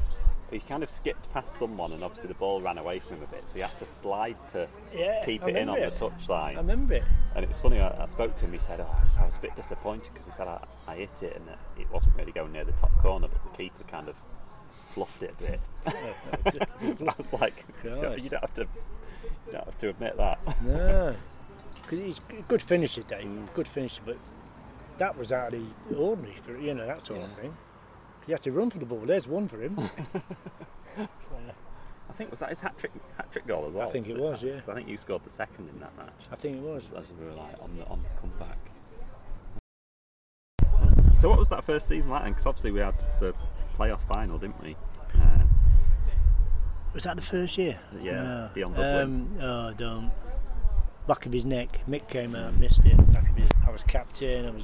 [0.50, 3.26] he kind of skipped past someone and obviously the ball ran away from him a
[3.28, 6.12] bit, so he had to slide to Yeah, keep it in on remember the it.
[6.18, 6.54] touchline.
[6.54, 7.04] I remember it.
[7.36, 9.40] And it was funny, I, I spoke to him, he said, oh, I was a
[9.40, 12.50] bit disappointed because he said I, I hit it and it, it wasn't really going
[12.52, 14.16] near the top corner, but the keeper kind of
[14.92, 15.60] fluffed it a bit.
[16.66, 20.40] I was like, you don't, you don't have to you don't have to admit that.
[20.64, 21.14] No,
[21.74, 23.28] because he's a good finisher, Dave.
[23.54, 24.16] Good finisher, but
[24.98, 27.56] that was out of the ordinary for you know that sort of thing.
[28.30, 29.00] He had to run for the ball.
[29.04, 29.76] There's one for him.
[30.96, 33.88] I think, was that his hat trick, hat trick goal as well?
[33.88, 34.60] I think it was, yeah.
[34.68, 36.28] I think you scored the second in that match.
[36.30, 36.84] I think it was.
[36.96, 38.56] as we were like on the on the comeback.
[41.18, 42.22] So what was that first season like?
[42.26, 43.34] Because obviously we had the
[43.76, 44.76] playoff final, didn't we?
[45.16, 45.42] Uh,
[46.94, 47.80] Was that the first year?
[48.00, 48.50] Yeah, No.
[48.54, 49.38] Dion Dublin.
[49.40, 50.12] Um, oh, don't.
[51.08, 51.80] Back of his neck.
[51.88, 52.96] Mick came out, missed it.
[53.12, 53.50] Back of his.
[53.66, 54.46] I was captain.
[54.46, 54.62] I was.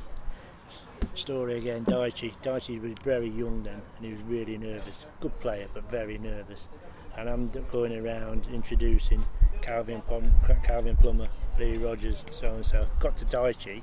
[1.14, 1.84] Story again.
[1.84, 2.32] Daichi.
[2.42, 5.06] Daichi was very young then, and he was really nervous.
[5.20, 6.68] Good player, but very nervous.
[7.16, 9.24] And I'm going around introducing
[9.62, 10.30] Calvin Plum,
[10.62, 12.86] Calvin Plummer, Lee Rogers, so and so.
[13.00, 13.82] Got to Daichi.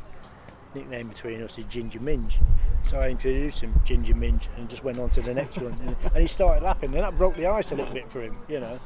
[0.76, 2.40] Nickname between us is Ginger Minge.
[2.90, 5.74] So I introduced him, Ginger Minge, and just went on to the next one.
[5.86, 8.38] And, and he started laughing, and that broke the ice a little bit for him,
[8.48, 8.80] you know.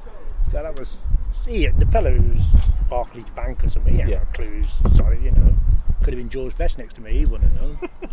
[0.52, 2.46] So that was, see, the fellow who's
[2.90, 4.20] Barclays Bank or something, he had Yeah.
[4.20, 4.76] no clues.
[4.96, 5.56] Sorry, you know.
[6.00, 7.80] Could have been George Best next to me, he wouldn't have known.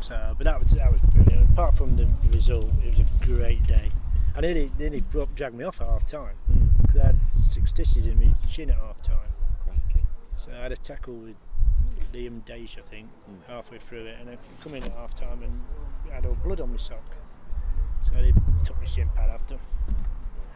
[0.00, 1.50] so, but that was that was brilliant.
[1.50, 3.90] Apart from the, result, it was a great day.
[4.36, 6.66] I nearly, nearly brought, dragged me off at half time hmm.
[6.82, 9.30] because I had six stitches in my chin at half time.
[9.62, 10.04] crikey.
[10.36, 11.36] So I had a tackle with
[12.12, 13.52] Liam Daish, I think, hmm.
[13.52, 15.60] halfway through it, and I come in at half time and
[16.10, 17.04] I had all blood on my sock.
[18.02, 18.32] So they
[18.64, 19.58] took my shin pad after.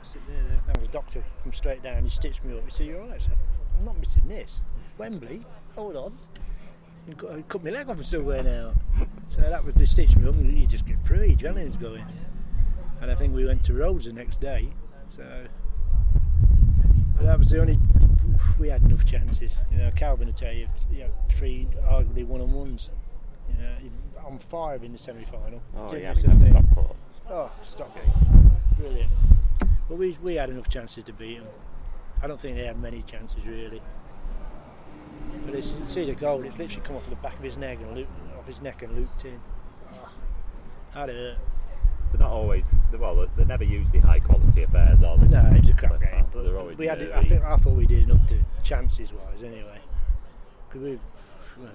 [0.03, 0.61] There, there.
[0.67, 2.65] That was the doctor come straight down, he stitched me up.
[2.65, 3.33] He said, You're alright, sir.
[3.79, 4.61] I'm not missing this.
[4.97, 6.19] Wembley, hold on.
[7.07, 8.75] He cut, my leg off and still going out.
[9.31, 12.05] So that was, the stitched me up and you just get through, adrenaline's going.
[13.01, 14.69] And I think we went to Rhodes the next day.
[15.09, 15.25] So
[17.19, 17.79] but that was the only.
[18.59, 19.51] We had enough chances.
[19.73, 22.89] You know, Calvin will tell you, you know, three arguably one on ones.
[23.51, 25.61] You know, on five in the semi final.
[25.77, 26.97] Oh yeah, Stockport.
[27.29, 28.79] Oh, stop it.
[28.79, 29.11] Brilliant.
[29.89, 31.49] But we, we had enough chances to beat them.
[32.23, 33.81] I don't think they had many chances really.
[35.45, 37.95] But it's, see the goal, it's literally come off the back of his neck and
[37.97, 39.41] looped, off his neck and looped in.
[39.95, 40.09] Oh,
[40.95, 41.39] that hurt.
[42.11, 43.15] They're not always well.
[43.17, 45.29] They're, they're never usually high quality affairs, are they?
[45.29, 46.21] No, it was a crap game.
[46.21, 49.13] uh, But they're always we had, I think I thought we did enough to chances
[49.13, 49.81] wise anyway.
[50.69, 50.99] Because we,
[51.63, 51.73] well,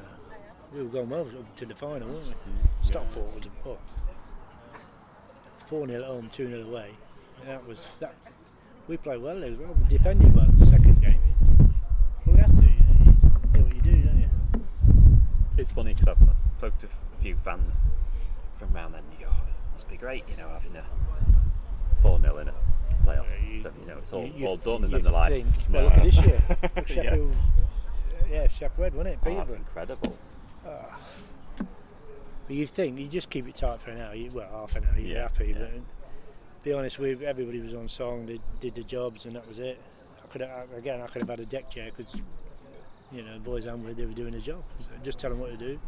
[0.73, 2.88] we were going well up to the final, weren't we?
[2.88, 3.78] Stockport was a oh,
[5.67, 6.91] four 0 at home, two 0 away.
[7.46, 8.13] That was that.
[8.88, 9.43] We played well.
[9.43, 9.76] as well.
[9.82, 11.19] We defended well the second game.
[12.26, 12.63] But we had to.
[12.63, 14.30] You, know, you do what you do, don't you?
[15.58, 17.86] It's funny because I've, I've spoke to a few fans
[18.58, 19.04] from around then.
[19.19, 20.84] You go, oh, it must be great, you know, having a
[22.02, 22.54] four 0 in a
[23.06, 23.26] playoff.
[23.41, 25.52] Yeah, you- so, you know, it's all, You- all done, and then they're like, no.
[25.72, 26.41] well, look at this year.
[26.76, 26.96] Look, Yeah.
[27.04, 27.36] Sheffield,
[28.30, 29.19] yeah, Sheffield, wasn't it?
[29.26, 29.56] Oh, that was Peterborough.
[29.56, 30.17] incredible.
[30.67, 31.00] Ah.
[32.48, 34.84] But you think you just keep it tight for an hour, you, well half an
[34.86, 35.56] hour, you'd be Yeah, happy.
[35.58, 35.60] yeah.
[35.60, 35.72] But
[36.63, 39.80] be honest, we everybody was on song, they did the jobs, and that was it.
[40.23, 42.21] I could have, again, I could have had a deck chair because
[43.13, 44.63] You know, boys I'm with, they were doing a job.
[44.80, 45.80] So just tell them what to do.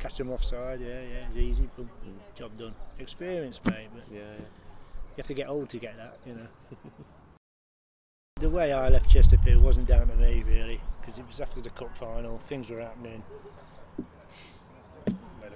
[0.00, 2.36] Catch them offside, yeah, yeah, it's easy, boom, mm.
[2.36, 2.74] job done.
[2.98, 6.46] Experience, mate, but Yeah, you have to get old to get that, you know.
[8.40, 11.70] the way I left Chesterfield wasn't down to me, really, because it was after the
[11.70, 13.22] cup final, things were happening.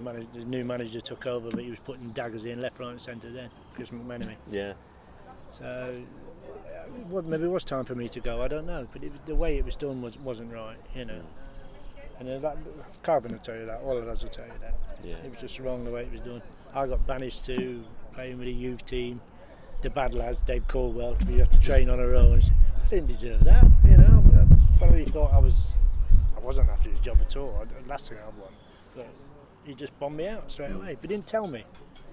[0.01, 2.79] Well, The, manag the new manager took over, but he was putting daggers in left,
[2.79, 4.37] right, and centre then, Chris McMenemy.
[4.51, 4.73] yeah.
[5.53, 6.03] So
[6.47, 8.43] uh, was- maybe it was time for me to go.
[8.43, 11.21] I don't know, but it, the way it was done was wasn't right, you know.
[12.19, 12.57] And that,
[13.03, 13.81] Calvin will tell you that.
[13.83, 14.75] All of us will tell you that.
[15.05, 15.17] Yeah.
[15.25, 16.41] It was just wrong the way it was done.
[16.75, 19.21] I got banished to playing with a youth team.
[19.83, 22.43] The bad lads, Dave Caldwell, we had to train on our own.
[22.83, 24.25] I didn't deserve that, you know.
[24.35, 25.67] I probably thought I was,
[26.37, 27.63] I wasn't after his job at all.
[27.63, 28.51] I, last thing I won,
[28.95, 29.07] but
[29.67, 30.97] he just bombed me out straight away.
[31.01, 31.65] But didn't tell me.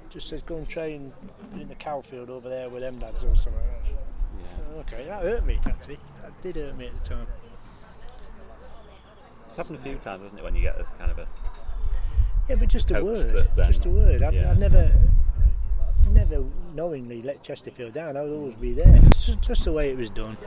[0.09, 1.13] Just says go and train
[1.53, 3.87] in the cow field over there with them lads or something else.
[4.37, 4.79] Yeah.
[4.81, 5.99] Okay, that hurt me actually.
[6.21, 7.27] That did hurt me at the time.
[9.47, 11.27] It's happened a few times, hasn't it, when you get a kind of a
[12.49, 13.47] Yeah, but just a word.
[13.57, 14.23] just a word.
[14.23, 14.49] I, yeah.
[14.49, 14.91] I never,
[16.09, 18.17] never knowingly let Chesterfield down.
[18.17, 18.99] I would always be there.
[19.05, 20.37] It's just, just the way it was done.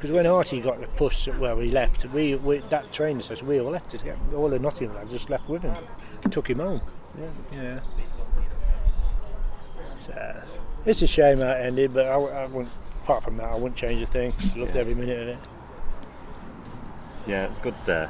[0.00, 2.06] Because when Harty got the push, well, he left.
[2.06, 3.94] We, we that trainer says we all left.
[3.94, 4.02] Us,
[4.34, 5.74] all the Nottingham lads just left with him.
[6.30, 6.80] Took him home.
[7.20, 7.28] yeah.
[7.52, 7.80] Yeah.
[10.00, 10.42] So
[10.86, 12.72] it's a shame how it ended, but I, I wouldn't.
[13.04, 14.32] Apart from that, I wouldn't change a thing.
[14.56, 14.80] Loved Yeah.
[14.80, 15.38] every minute of it.
[17.26, 17.74] Yeah, it's good.
[17.86, 18.06] Uh,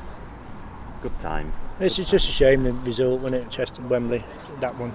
[1.03, 1.53] good time.
[1.81, 4.23] It's just a shame the result when it Chester Wembley.
[4.61, 4.93] That one,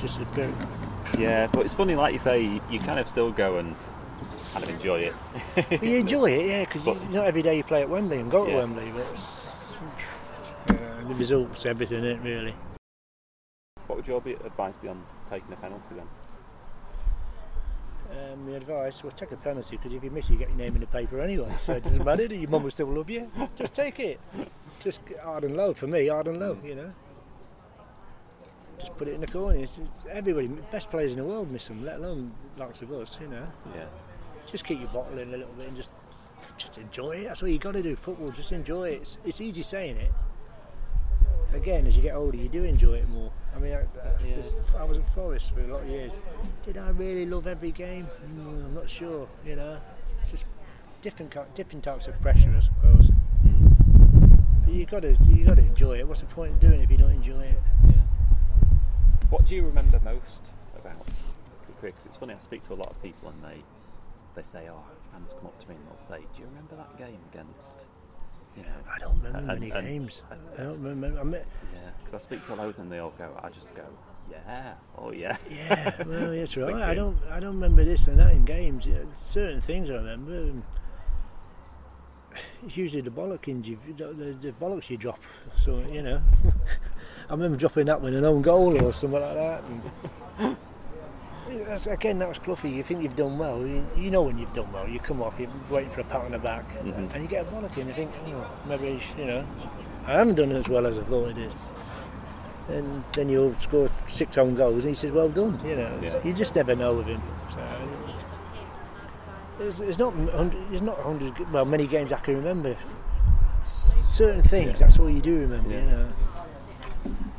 [0.00, 0.48] just a bit.
[1.18, 3.74] Yeah, but it's funny, like you say, you, you kind of still go and
[4.58, 5.14] kind of enjoy it.
[5.54, 8.46] But you enjoy it, yeah, because not every day you play at Wembley and go
[8.46, 9.74] to Wembley, but it's,
[10.70, 12.54] yeah, the results, everything, it really.
[13.86, 16.08] What would your advice be on taking a penalty then?
[18.10, 20.56] Um, my advice: well, take a penalty because if you miss, it you get your
[20.56, 21.54] name in the paper anyway.
[21.60, 22.26] So it doesn't matter.
[22.26, 23.30] That your mum will still love you.
[23.54, 24.18] Just take it.
[24.80, 26.58] Just hard and low for me, hard and low.
[26.64, 26.92] You know.
[28.78, 29.58] Just put it in the corner.
[29.58, 33.18] It's, it's everybody, best players in the world miss them, let alone likes of us.
[33.20, 33.46] You know.
[33.74, 33.86] Yeah.
[34.50, 35.90] Just keep your bottle in a little bit and just
[36.56, 37.24] just enjoy it.
[37.24, 37.94] That's what you got to do.
[37.94, 38.94] Football, just enjoy it.
[39.02, 40.10] It's, it's easy saying it.
[41.54, 43.30] Again, as you get older, you do enjoy it more.
[43.54, 44.36] I mean, I, that's- Yeah.
[44.36, 46.12] this- I was at Forest for a lot of years.
[46.62, 48.06] Did I really love every game?
[48.36, 49.28] Mm, I'm not sure.
[49.46, 49.78] You know,
[50.22, 50.44] it's just
[51.02, 53.10] different different types of pressure, I suppose.
[54.64, 56.06] But you got to you got to enjoy it.
[56.08, 57.58] What's the point in doing it if you don't enjoy it?
[57.86, 57.92] Yeah.
[59.30, 60.42] What do you remember most
[60.76, 61.92] about your career?
[61.92, 63.62] 'Cause it's funny, I speak to a lot of people and they
[64.38, 66.96] they say, oh, fans come up to me and they'll say, do you remember that
[66.96, 67.86] game against,
[68.56, 70.22] you know, I don't remember And- many and- games.
[70.30, 71.18] and- I don't remember.
[71.20, 71.40] I mean,
[71.74, 73.82] yeah, because I speak to loads and they all go, I just go,
[74.30, 75.36] yeah, oh yeah.
[75.50, 76.74] Yeah, well, that's right.
[76.82, 78.86] I don't, I don't remember this and that in games.
[78.86, 80.34] Yeah, certain things I remember.
[80.34, 80.62] and
[82.64, 85.18] It's usually the bollockings you, the, the, bollocks you drop.
[85.64, 86.20] So you know,
[87.28, 90.56] I remember dropping that one an own goal or something like that.
[91.48, 92.70] And that's, again, that was Cloughie.
[92.70, 93.64] You think you've done well.
[93.66, 94.86] You, you know when you've done well.
[94.88, 97.14] You come off, you're waiting for a pat on the back, Mhm.
[97.14, 97.86] and you get a bollocking.
[97.86, 99.44] You think, oh, maybe you know,
[100.06, 101.52] I haven't done as well as I thought I did.
[102.68, 106.18] And then you'll score six own goals, and he says, "Well done." You know, Yeah.
[106.22, 107.22] you just never know with him.
[107.50, 107.60] So
[109.60, 110.12] it's, it's not.
[110.70, 111.50] It's not hundred.
[111.50, 112.76] Well, many games I can remember.
[113.64, 114.72] Certain things.
[114.72, 114.86] Yeah.
[114.86, 115.70] That's all you do remember.
[115.70, 115.80] Yeah.
[115.80, 116.08] You know.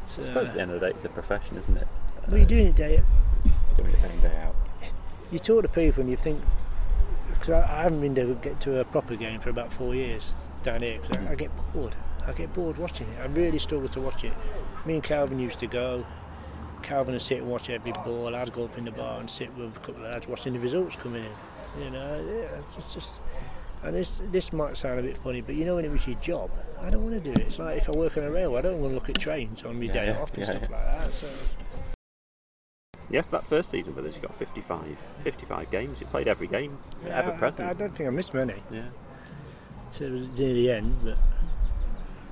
[0.08, 1.88] So, I suppose at the end of the day, it's a profession, isn't it?
[2.26, 3.02] what are you doing today?
[3.82, 4.56] Doing it day in, day out.
[5.32, 6.42] You talk to people and you think.
[7.30, 10.34] Because I, I haven't been to get to a proper game for about four years
[10.64, 11.00] down here.
[11.02, 11.96] Because I, I get bored.
[12.26, 13.22] I get bored watching it.
[13.22, 14.34] I really struggle to watch it.
[14.86, 16.06] Me and Calvin used to go.
[16.84, 18.36] Calvin would sit and watch every ball.
[18.36, 20.60] I'd go up in the bar and sit with a couple of lads watching the
[20.60, 21.84] results coming in.
[21.84, 23.12] You know, yeah, it's just, just
[23.84, 26.18] and this this might sound a bit funny, but you know when it was your
[26.20, 26.50] job,
[26.82, 27.48] I don't want to do it.
[27.48, 29.64] It's like if I work on a railway, I don't want to look at trains
[29.64, 30.76] on my Yeah, day off and yeah, stuff yeah.
[30.76, 31.12] like that.
[31.12, 31.28] So
[33.10, 36.00] Yes, that first season with us, you got 55, 55 games.
[36.00, 37.68] You played every game ever I- present.
[37.68, 38.54] I, I don't think I missed many.
[38.72, 38.84] yeah.
[39.94, 41.18] to near the end, but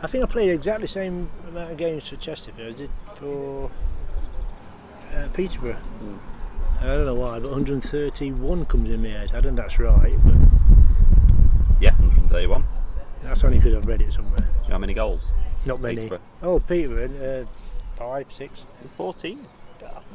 [0.02, 2.90] I think I played exactly the same amount of games for Chesterfield as I did
[3.16, 3.72] for
[5.16, 5.76] uh, Peterborough.
[6.04, 6.20] Mm.
[6.82, 9.32] I don't know why, but 131 comes in my head.
[9.34, 10.36] I don't know that's right, but
[11.82, 12.64] Yeah, 131.
[13.24, 14.48] That's only because I've read it somewhere.
[14.62, 15.32] you know how many goals?
[15.66, 15.96] Not many.
[15.96, 16.22] Peterborough.
[16.44, 17.46] Oh, Peterborough, uh,
[17.98, 18.62] five, six.
[18.96, 19.44] 14.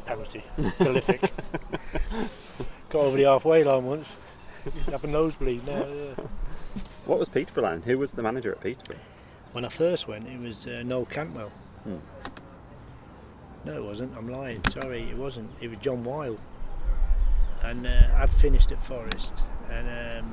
[0.05, 0.43] Penalty.
[0.79, 1.21] Prolific.
[2.91, 4.17] Got over the halfway line once.
[4.87, 5.87] Have a nosebleed now.
[5.87, 6.25] Yeah.
[7.07, 7.83] What was Peterborough then?
[7.83, 9.01] Who was the manager at Peterborough?
[9.53, 11.51] When I first went, it was uh, Noel Cantwell.
[11.85, 11.97] Hmm.
[13.65, 14.17] No, it wasn't.
[14.17, 14.63] I'm lying.
[14.71, 15.51] Sorry, it wasn't.
[15.61, 16.39] It was John Wile.
[17.63, 20.27] And uh, I'd finished at Forest, and um,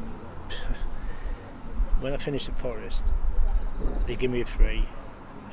[2.01, 3.03] when I finished at Forest,
[4.08, 4.84] they give me a free,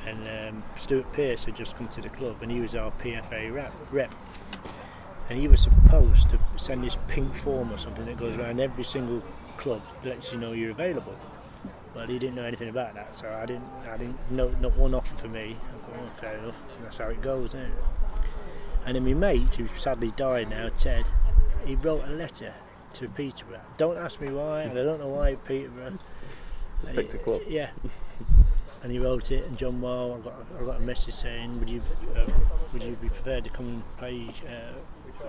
[0.07, 3.53] and um, Stuart Pearce had just come to the club, and he was our PFA
[3.53, 3.73] rep.
[3.91, 4.13] rep.
[5.29, 8.85] And he was supposed to send this pink form or something that goes around every
[8.85, 9.21] single
[9.57, 11.15] club that lets you know you're available.
[11.93, 13.67] Well, he didn't know anything about that, so I didn't.
[13.89, 14.17] I didn't.
[14.31, 15.57] No, not one offer for me.
[15.57, 16.55] I thought, oh, fair enough.
[16.81, 17.69] That's how it goes, it?
[18.85, 21.07] And then my mate, who sadly died now, Ted,
[21.65, 22.53] he wrote a letter
[22.93, 23.61] to Peterborough.
[23.77, 25.97] Don't ask me why, and I don't know why Peterborough.
[26.81, 27.41] Just picked a club.
[27.47, 27.71] Yeah.
[28.83, 31.69] and he wrote it, and John Wile, I got, I got a message saying, would
[31.69, 31.81] you,
[32.15, 32.25] uh,
[32.73, 34.73] would you be prepared to come and play uh,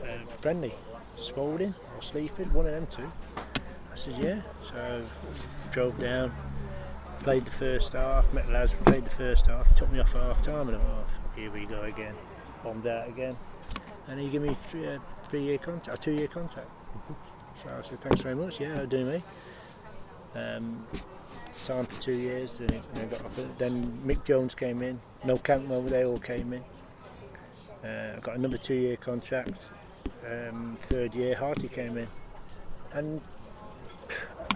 [0.05, 0.75] uh, friendly,
[1.17, 3.11] Spalding or Sleaford, one of them two.
[3.37, 4.41] I said, yeah.
[4.63, 6.33] So I drove down,
[7.21, 10.23] played the first half, met the lads, played the first half, took me off at
[10.23, 12.15] half time and I thought, oh, here we go again,
[12.63, 13.35] bombed out again.
[14.07, 16.71] And he gave me a three, uh, three year contract, a two year contract.
[17.63, 19.23] So I said, thanks very much, yeah, do me.
[20.35, 20.87] Um,
[21.59, 23.59] signed for two years, then, then, got offered.
[23.59, 26.65] then Mick Jones came in, Noel Cantwell, they all came in.
[27.85, 29.67] Uh, I got another two year contract.
[30.27, 32.09] Um, third year, Harty came in.
[32.93, 33.21] And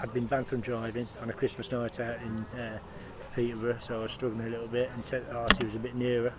[0.01, 2.79] I'd been banned from driving on a Christmas night out in uh,
[3.35, 6.33] Peterborough, so I was struggling a little bit, and Ted Harty was a bit nearer.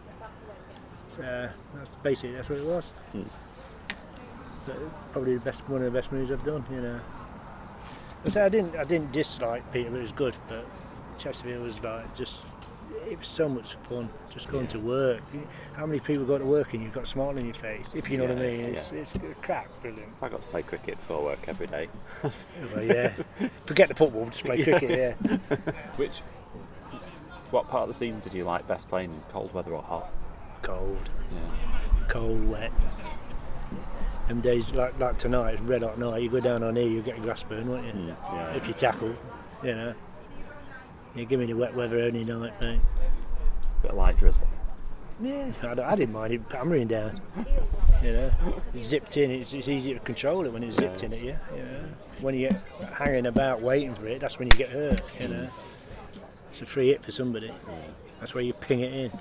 [1.07, 2.91] So that's basically that's what it was.
[4.65, 4.77] But
[5.11, 6.99] probably the best one of the best moves I've done, you know.
[8.25, 10.65] I say I didn't I didn't dislike Peterborough; it was good, but
[11.17, 12.45] Chesterfield was like just
[13.09, 14.71] it was so much fun just going Yeah.
[14.71, 15.21] to work.
[15.73, 17.93] How many people go to work and you've got a smile on your face?
[17.93, 18.99] If you know what I mean, it's, yeah.
[18.99, 20.11] it's crap, brilliant.
[20.21, 21.89] I got to play cricket for work every day.
[22.73, 23.11] Well, yeah,
[23.65, 25.17] forget the football, just play cricket.
[25.29, 25.57] Yeah,
[25.97, 26.19] Which,
[27.51, 30.09] what part of the season did you like best playing in cold weather or hot?
[30.61, 32.07] cold, Yeah.
[32.07, 32.71] cold, wet.
[34.27, 36.21] Them days like like tonight, it's red hot night.
[36.21, 37.91] You go down on here, you get a grass burn, won't you?
[37.93, 38.53] Mm, yeah.
[38.55, 39.15] If you tackle,
[39.63, 39.93] you know.
[41.15, 42.79] You give me the wet weather only night, mate.
[43.81, 44.47] Bit of light drizzle.
[45.19, 47.21] Yeah, I, I didn't mind it hammering down.
[48.03, 48.31] You know,
[48.73, 49.29] It's zipped in.
[49.29, 51.05] It's, it's easy to control it when it's zipped Yeah.
[51.05, 51.35] in at you.
[51.55, 51.83] You know,
[52.21, 55.01] when you get hanging about waiting for it, that's when you get hurt.
[55.21, 55.47] You know,
[56.51, 57.53] it's a free hit for somebody.
[58.19, 59.11] That's where you ping it in.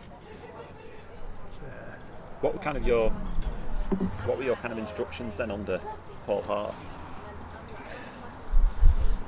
[2.41, 3.13] What were kind of your,
[4.27, 5.81] what were your kind of instructions then under
[6.27, 6.75] Paul Hart?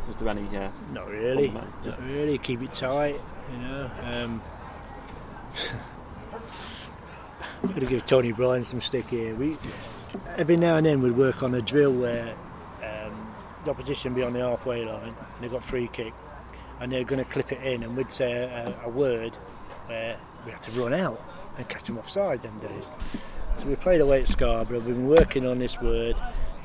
[0.09, 0.43] Was there any?
[0.57, 1.53] Uh, Not really.
[1.83, 2.39] Just- Not really.
[2.39, 3.17] Keep it tight.
[3.53, 3.91] You know.
[4.03, 4.43] Um,
[7.63, 9.35] I'm going to give Tony Brien some stick here.
[9.35, 9.57] We
[10.37, 12.35] every now and then we'd work on a drill where
[12.83, 16.13] um, the opposition would be on the halfway line and they've got free kick
[16.81, 19.35] and they're going to clip it in and we'd say a, a word
[19.87, 21.21] where we had to run out
[21.57, 22.91] and catch them offside them days.
[23.59, 24.79] So we played away at Scarborough.
[24.81, 26.17] We've been working on this word.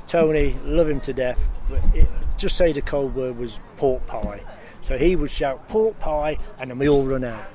[0.07, 1.39] Tony, love him to death.
[1.69, 4.41] But it, just say the cold word was pork pie.
[4.81, 7.45] So he would shout pork pie, and then we all run out.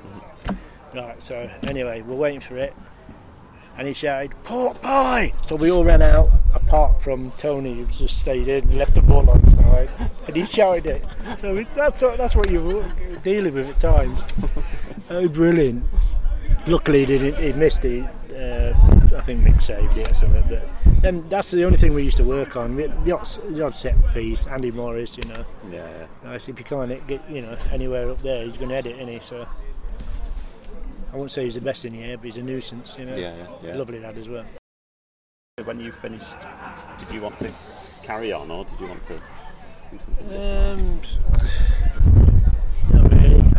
[0.93, 1.21] Right.
[1.21, 2.73] So anyway, we're waiting for it,
[3.77, 5.33] and he shouted pork pie.
[5.43, 9.01] So we all ran out, apart from Tony, who just stayed in and left the
[9.01, 9.89] ball on the side,
[10.27, 11.05] and he shouted it.
[11.37, 12.85] So that's that's what you're
[13.23, 14.21] dealing with at times.
[15.09, 15.83] Oh, brilliant!
[16.67, 18.03] Luckily, he, didn't, he missed it.
[18.31, 18.73] Uh,
[19.15, 20.43] I think Mick saved it or something.
[20.49, 20.67] But
[21.01, 22.75] then that's the only thing we used to work on.
[22.75, 25.45] We- The odd, the odd set piece, Andy Morris, you know.
[25.71, 26.07] yeah, yeah.
[26.23, 26.49] Nice.
[26.49, 29.19] If you can't get you know anywhere up there, he's going to edit, isn't he?
[29.21, 29.47] So
[31.13, 33.15] I won't say he's the best in the air, but he's a nuisance, you know.
[33.15, 33.75] Yeah, yeah, yeah.
[33.75, 34.43] Lovely lad as well.
[35.63, 36.35] When you finished,
[36.99, 37.51] did you want to
[38.03, 40.35] carry on or did you want to do something?
[40.35, 41.01] Um,
[42.13, 42.14] not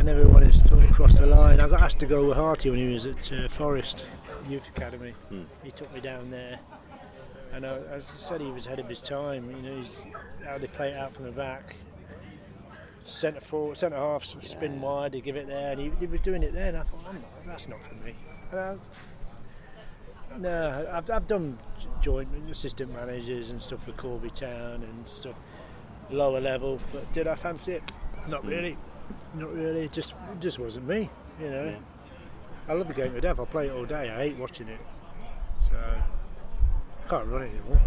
[0.07, 0.21] really.
[0.21, 1.61] I never wanted to sort of cross the line.
[1.61, 4.03] I got asked to go with Harty when he was at uh, Forest
[4.49, 5.12] Youth Academy.
[5.29, 5.42] Hmm.
[5.62, 6.59] He took me down there,
[7.53, 9.51] and I, as I said, he was ahead of his time.
[9.51, 10.05] You know, he's,
[10.45, 11.77] how they play it out from the back.
[13.05, 16.42] Centre forward, centre half, spin wide, they give it there, and he, he was doing
[16.42, 16.69] it there.
[16.69, 18.14] And I thought, I'm not, that's not for me.
[18.51, 18.77] And I,
[20.38, 21.59] no, I've, I've done
[22.03, 25.37] joint assistant managers and stuff with Corby Town and stuff
[26.11, 27.83] lower level, but did I fancy it?
[28.29, 28.77] Not really.
[29.35, 29.83] Not really.
[29.85, 31.11] It just it just wasn't me.
[31.40, 31.65] You know.
[31.65, 31.77] Yeah.
[32.69, 33.38] I love the game to death.
[33.38, 34.11] I play it all day.
[34.11, 34.81] I hate watching it.
[35.69, 37.81] So I can't run it anymore.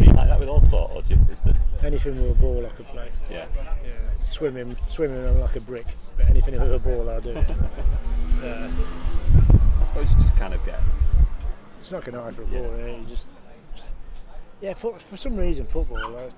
[0.00, 2.34] Are you like that with all sport or do you, is this, Anything with a
[2.34, 3.10] ball I could play.
[3.30, 3.46] yeah,
[3.84, 3.90] Yeah.
[4.26, 5.86] Swimming, swimming I'm like a brick.
[6.16, 7.34] But anything with a ball I'll do.
[8.40, 8.70] so,
[9.80, 10.80] I suppose you just kind of get,
[11.80, 12.76] it's not going to eye for a ball.
[12.78, 12.96] Yeah.
[12.96, 13.28] You just
[14.60, 14.74] yeah.
[14.74, 16.16] For, for some reason, football.
[16.16, 16.28] I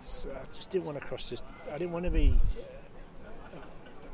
[0.55, 1.43] just didn't want to cross this.
[1.73, 2.41] I didn't want to be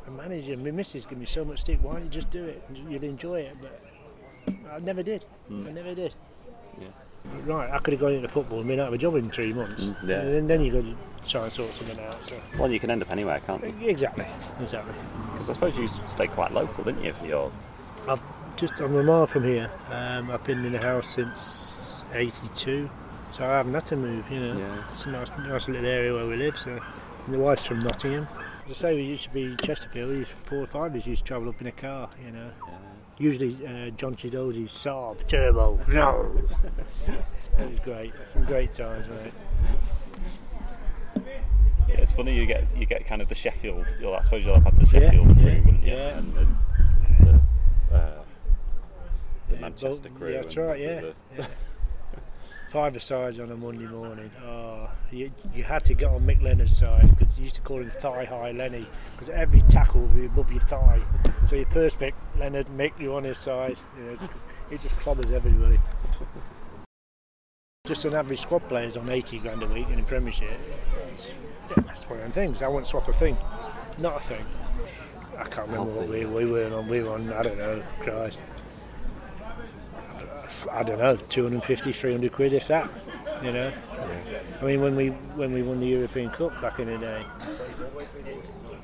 [0.07, 0.57] a manager.
[0.57, 1.79] My missus give me so much stick.
[1.83, 2.63] Why don't you just do it?
[2.89, 3.81] You'd enjoy it, but
[4.73, 5.25] I never did.
[5.51, 6.15] I never did.
[6.81, 6.89] yeah.
[7.45, 9.53] Right, I could have gone into football and been out of a job in three
[9.53, 9.83] months.
[9.83, 10.21] Mm, yeah.
[10.21, 12.25] And then, then you've got to try and sort something out.
[12.29, 12.41] So.
[12.59, 13.89] Well, you can end up anywhere, can't you?
[13.89, 14.27] Exactly,
[14.61, 14.95] exactly.
[15.33, 17.53] Because I suppose you stay quite local, didn't you, for your...
[18.09, 18.23] I've
[18.57, 19.71] just I'm a mile from here.
[19.91, 22.89] Um, I've been in the house since '82,
[23.37, 24.25] so I haven't had to move.
[24.31, 24.85] You know, Yeah.
[24.93, 26.57] it's a nice, nice little area where we live.
[26.57, 26.79] So,
[27.27, 28.29] and the wife's from Nottingham.
[28.71, 30.11] As I say, we used to be Chesterfield.
[30.11, 32.09] We used four or five of us used to travel up in a car.
[32.25, 32.51] You know,
[33.19, 35.79] usually uh, John Chiedozie's Saab turbo.
[37.59, 38.13] it was great.
[38.33, 39.33] Some great times, mate.
[41.89, 43.87] Yeah, it's funny you get you get kind of the Sheffield.
[44.01, 45.93] You'll, I suppose you'll have had the Yeah, Sheffield crew, yeah, wouldn't you?
[45.93, 46.19] yeah.
[46.19, 46.47] And the,
[47.91, 48.23] the, uh,
[49.49, 50.33] the Yeah, Manchester well, crew.
[50.33, 50.81] yeah, that's right.
[50.81, 51.01] Yeah.
[51.01, 51.47] the- yeah.
[52.71, 54.31] Five sides on a Monday morning.
[54.45, 57.79] Oh, you, you had to get on Mick Leonard's side because you used to call
[57.79, 61.01] him Thigh High Lenny because every tackle would be above your thigh.
[61.47, 63.77] So you first pick Leonard, Mick, you on his side.
[63.97, 64.29] You know, it's,
[64.73, 65.79] it just clobbers everybody.
[67.87, 70.51] Just an average squad player's on 80 grand a week in the Premiership.
[71.07, 71.33] It's,
[71.77, 72.63] that's one of them things.
[72.63, 73.37] I won't swap a thing.
[73.99, 74.45] Not a thing.
[75.39, 76.89] I can't remember what we, we were on.
[76.89, 78.43] We were on, I don't know, Christ.
[80.71, 82.91] I don't know, 250, 300 quid if that,
[83.43, 83.73] you know.
[84.61, 87.23] I mean, when we when we won the European Cup back in the day,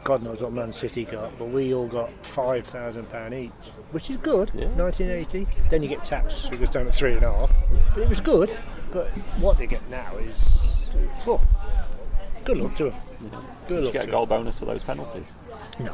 [0.04, 3.50] God knows what Man City got, but we all got five thousand pound each,
[3.92, 4.50] which is good.
[4.54, 4.68] Yeah.
[4.68, 5.46] 1980.
[5.70, 7.52] Then you get taxed, so it goes down to three and a half.
[7.94, 8.50] But it was good.
[8.92, 10.86] But what they get now is,
[11.26, 11.40] oh,
[12.44, 12.94] good luck to them.
[13.68, 15.32] Good Did you luck get a goal bonus for those penalties?
[15.80, 15.92] No.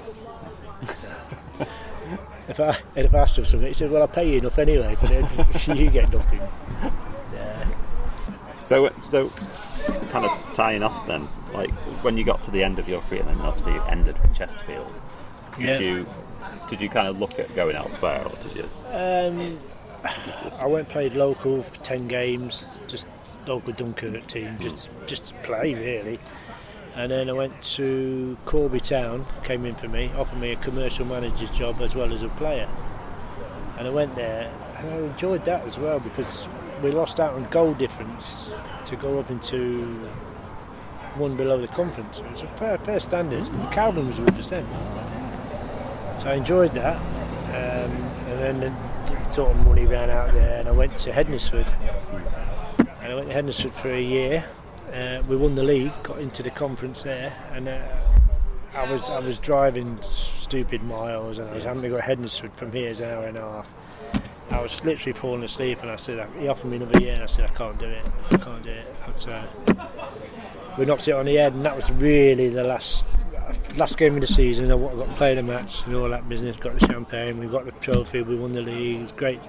[2.48, 4.96] if I if I asked her something, he said, "Well, I pay you enough anyway,
[5.00, 6.40] but it's, you get nothing."
[7.34, 7.64] Yeah.
[8.64, 9.28] So, so
[10.10, 11.70] kind of tying off then, like
[12.02, 14.92] when you got to the end of your career, then obviously you ended with Chesterfield.
[15.58, 15.78] Did Yeah.
[15.78, 16.06] you
[16.68, 18.68] did you kind of look at going elsewhere, or did you?
[18.92, 19.58] Um,
[20.60, 23.06] I went and played local for ten games, just
[23.46, 26.18] local Dunkirk team, just just to play really.
[26.98, 31.04] And then I went to Corby Town, came in for me, offered me a commercial
[31.06, 32.68] manager's job as well as a player.
[33.78, 36.48] And I went there, and I enjoyed that as well because
[36.82, 38.48] we lost out on goal difference
[38.86, 39.84] to go up into
[41.14, 42.18] one below the conference.
[42.18, 43.46] It was a fair, fair standard.
[43.70, 44.66] Cowden was with percent.
[46.18, 46.96] So I enjoyed that.
[46.96, 47.92] Um,
[48.26, 51.66] and then the sort of money ran out there, and I went to Hednesford.
[53.02, 54.44] And I went to Hednesford for a year.
[54.92, 57.78] Uh, we won the league, got into the conference there, and uh,
[58.74, 62.72] I was I was driving stupid miles, and I was having to go Hednesford from
[62.72, 63.68] here is an hour and a half.
[64.50, 67.26] I was literally falling asleep, and I said he offered me another year, and I
[67.26, 68.86] said I can't do it, I can't do it.
[69.16, 69.44] So
[70.78, 73.04] we knocked it on the head, and that was really the last
[73.76, 74.70] last game of the season.
[74.70, 76.56] I got played a match and all that business.
[76.56, 78.96] Got the champagne, we got the trophy, we won the league.
[78.96, 79.40] It was great.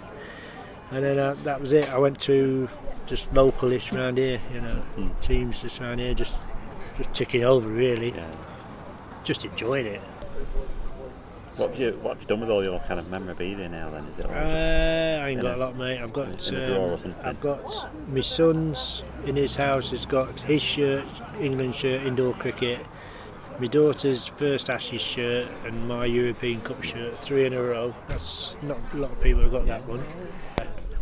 [0.92, 1.90] And then uh, that was it.
[1.94, 2.68] I went to
[3.06, 4.82] just localish around here, you know,
[5.22, 6.36] teams just around here, just
[6.98, 8.12] just ticking over really.
[8.12, 8.32] Yeah.
[9.24, 10.02] Just enjoying it.
[11.58, 13.90] What have you What have you done with all your kind of memorabilia now?
[13.90, 16.00] Then is it all Uh, I ain't in got a- a lot, mate.
[16.00, 17.16] I've got in a drawer um?
[17.24, 21.06] I've got my son's in his house has got his shirt,
[21.40, 22.80] England shirt, indoor cricket.
[23.60, 27.94] My daughter's first Ashes shirt and my European Cup shirt, three in a row.
[28.08, 30.02] That's not a lot of people have got that one.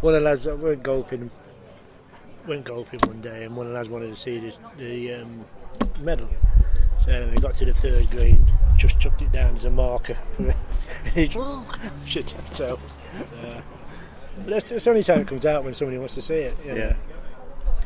[0.01, 1.31] One of the lads that went golfing,
[2.47, 5.45] went golfing one day, and one of the lads wanted to see this, the um,
[6.01, 6.29] medal.
[7.03, 8.45] So we got to the third green,
[8.75, 10.17] just chucked it down as a marker
[11.13, 11.27] he
[12.05, 12.81] shit himself.
[13.23, 13.61] So,
[14.45, 16.57] it's only time it comes out when somebody wants to see it.
[16.63, 16.75] you know.
[16.75, 16.95] Yeah.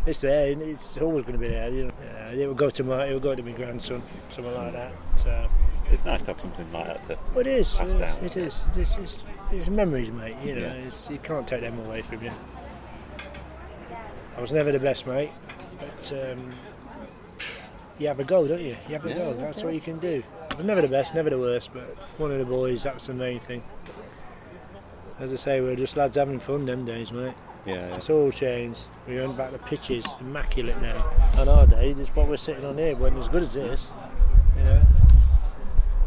[0.05, 0.51] It's there.
[0.51, 1.69] and It's always going to be there.
[1.69, 1.93] You know.
[2.03, 3.05] Yeah, it will go to my.
[3.05, 4.91] It will go to my grandson, something like that.
[5.15, 5.47] So,
[5.91, 7.17] It's nice to have something like that to.
[7.33, 7.73] but it is.
[7.75, 8.35] Passed It down, is.
[8.35, 8.61] It is.
[8.71, 8.95] It is.
[8.97, 10.35] It's, it's memories, mate.
[10.43, 10.73] You know, Yeah.
[10.87, 12.31] it's, you can't take them away from you.
[14.37, 15.31] I was never the best, mate,
[15.79, 16.49] but um,
[17.99, 18.77] you have a go, don't you?
[18.87, 19.33] You have a Yeah, go.
[19.33, 20.23] That's what you can do.
[20.51, 21.83] I was never the best, never the worst, but
[22.17, 22.83] one of the boys.
[22.83, 23.61] That's the main thing.
[25.19, 27.33] As I say, we we're just lads having fun them days, mate.
[27.65, 27.95] Yeah.
[27.95, 28.87] It's all changed.
[29.07, 31.05] We went back to pitches, immaculate now.
[31.37, 33.87] On our day, it's what we're sitting on here, wasn't as good as this.
[34.57, 34.81] You know?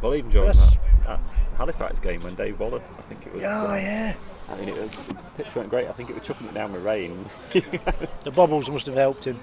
[0.05, 0.77] Well, even during Yes.
[1.07, 1.19] that,
[1.57, 3.43] Halifax game when Dave Waller, I think it was.
[3.43, 4.13] Oh uh, yeah.
[4.51, 5.89] I mean, it was, the pitch went great.
[5.89, 7.25] I think it was chucking it down with rain.
[8.25, 9.41] The bubbles must have helped him.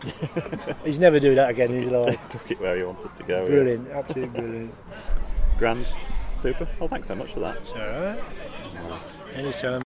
[0.85, 2.27] He's never do that again in his life.
[2.29, 3.41] Took it where he wanted to go.
[3.41, 3.49] yeah.
[3.49, 4.75] Brilliant, absolutely brilliant.
[5.57, 5.91] Grand.
[6.35, 6.67] Super.
[6.79, 7.57] Well, thanks so much for that.
[7.57, 8.99] It's all right.
[9.33, 9.81] Anytime.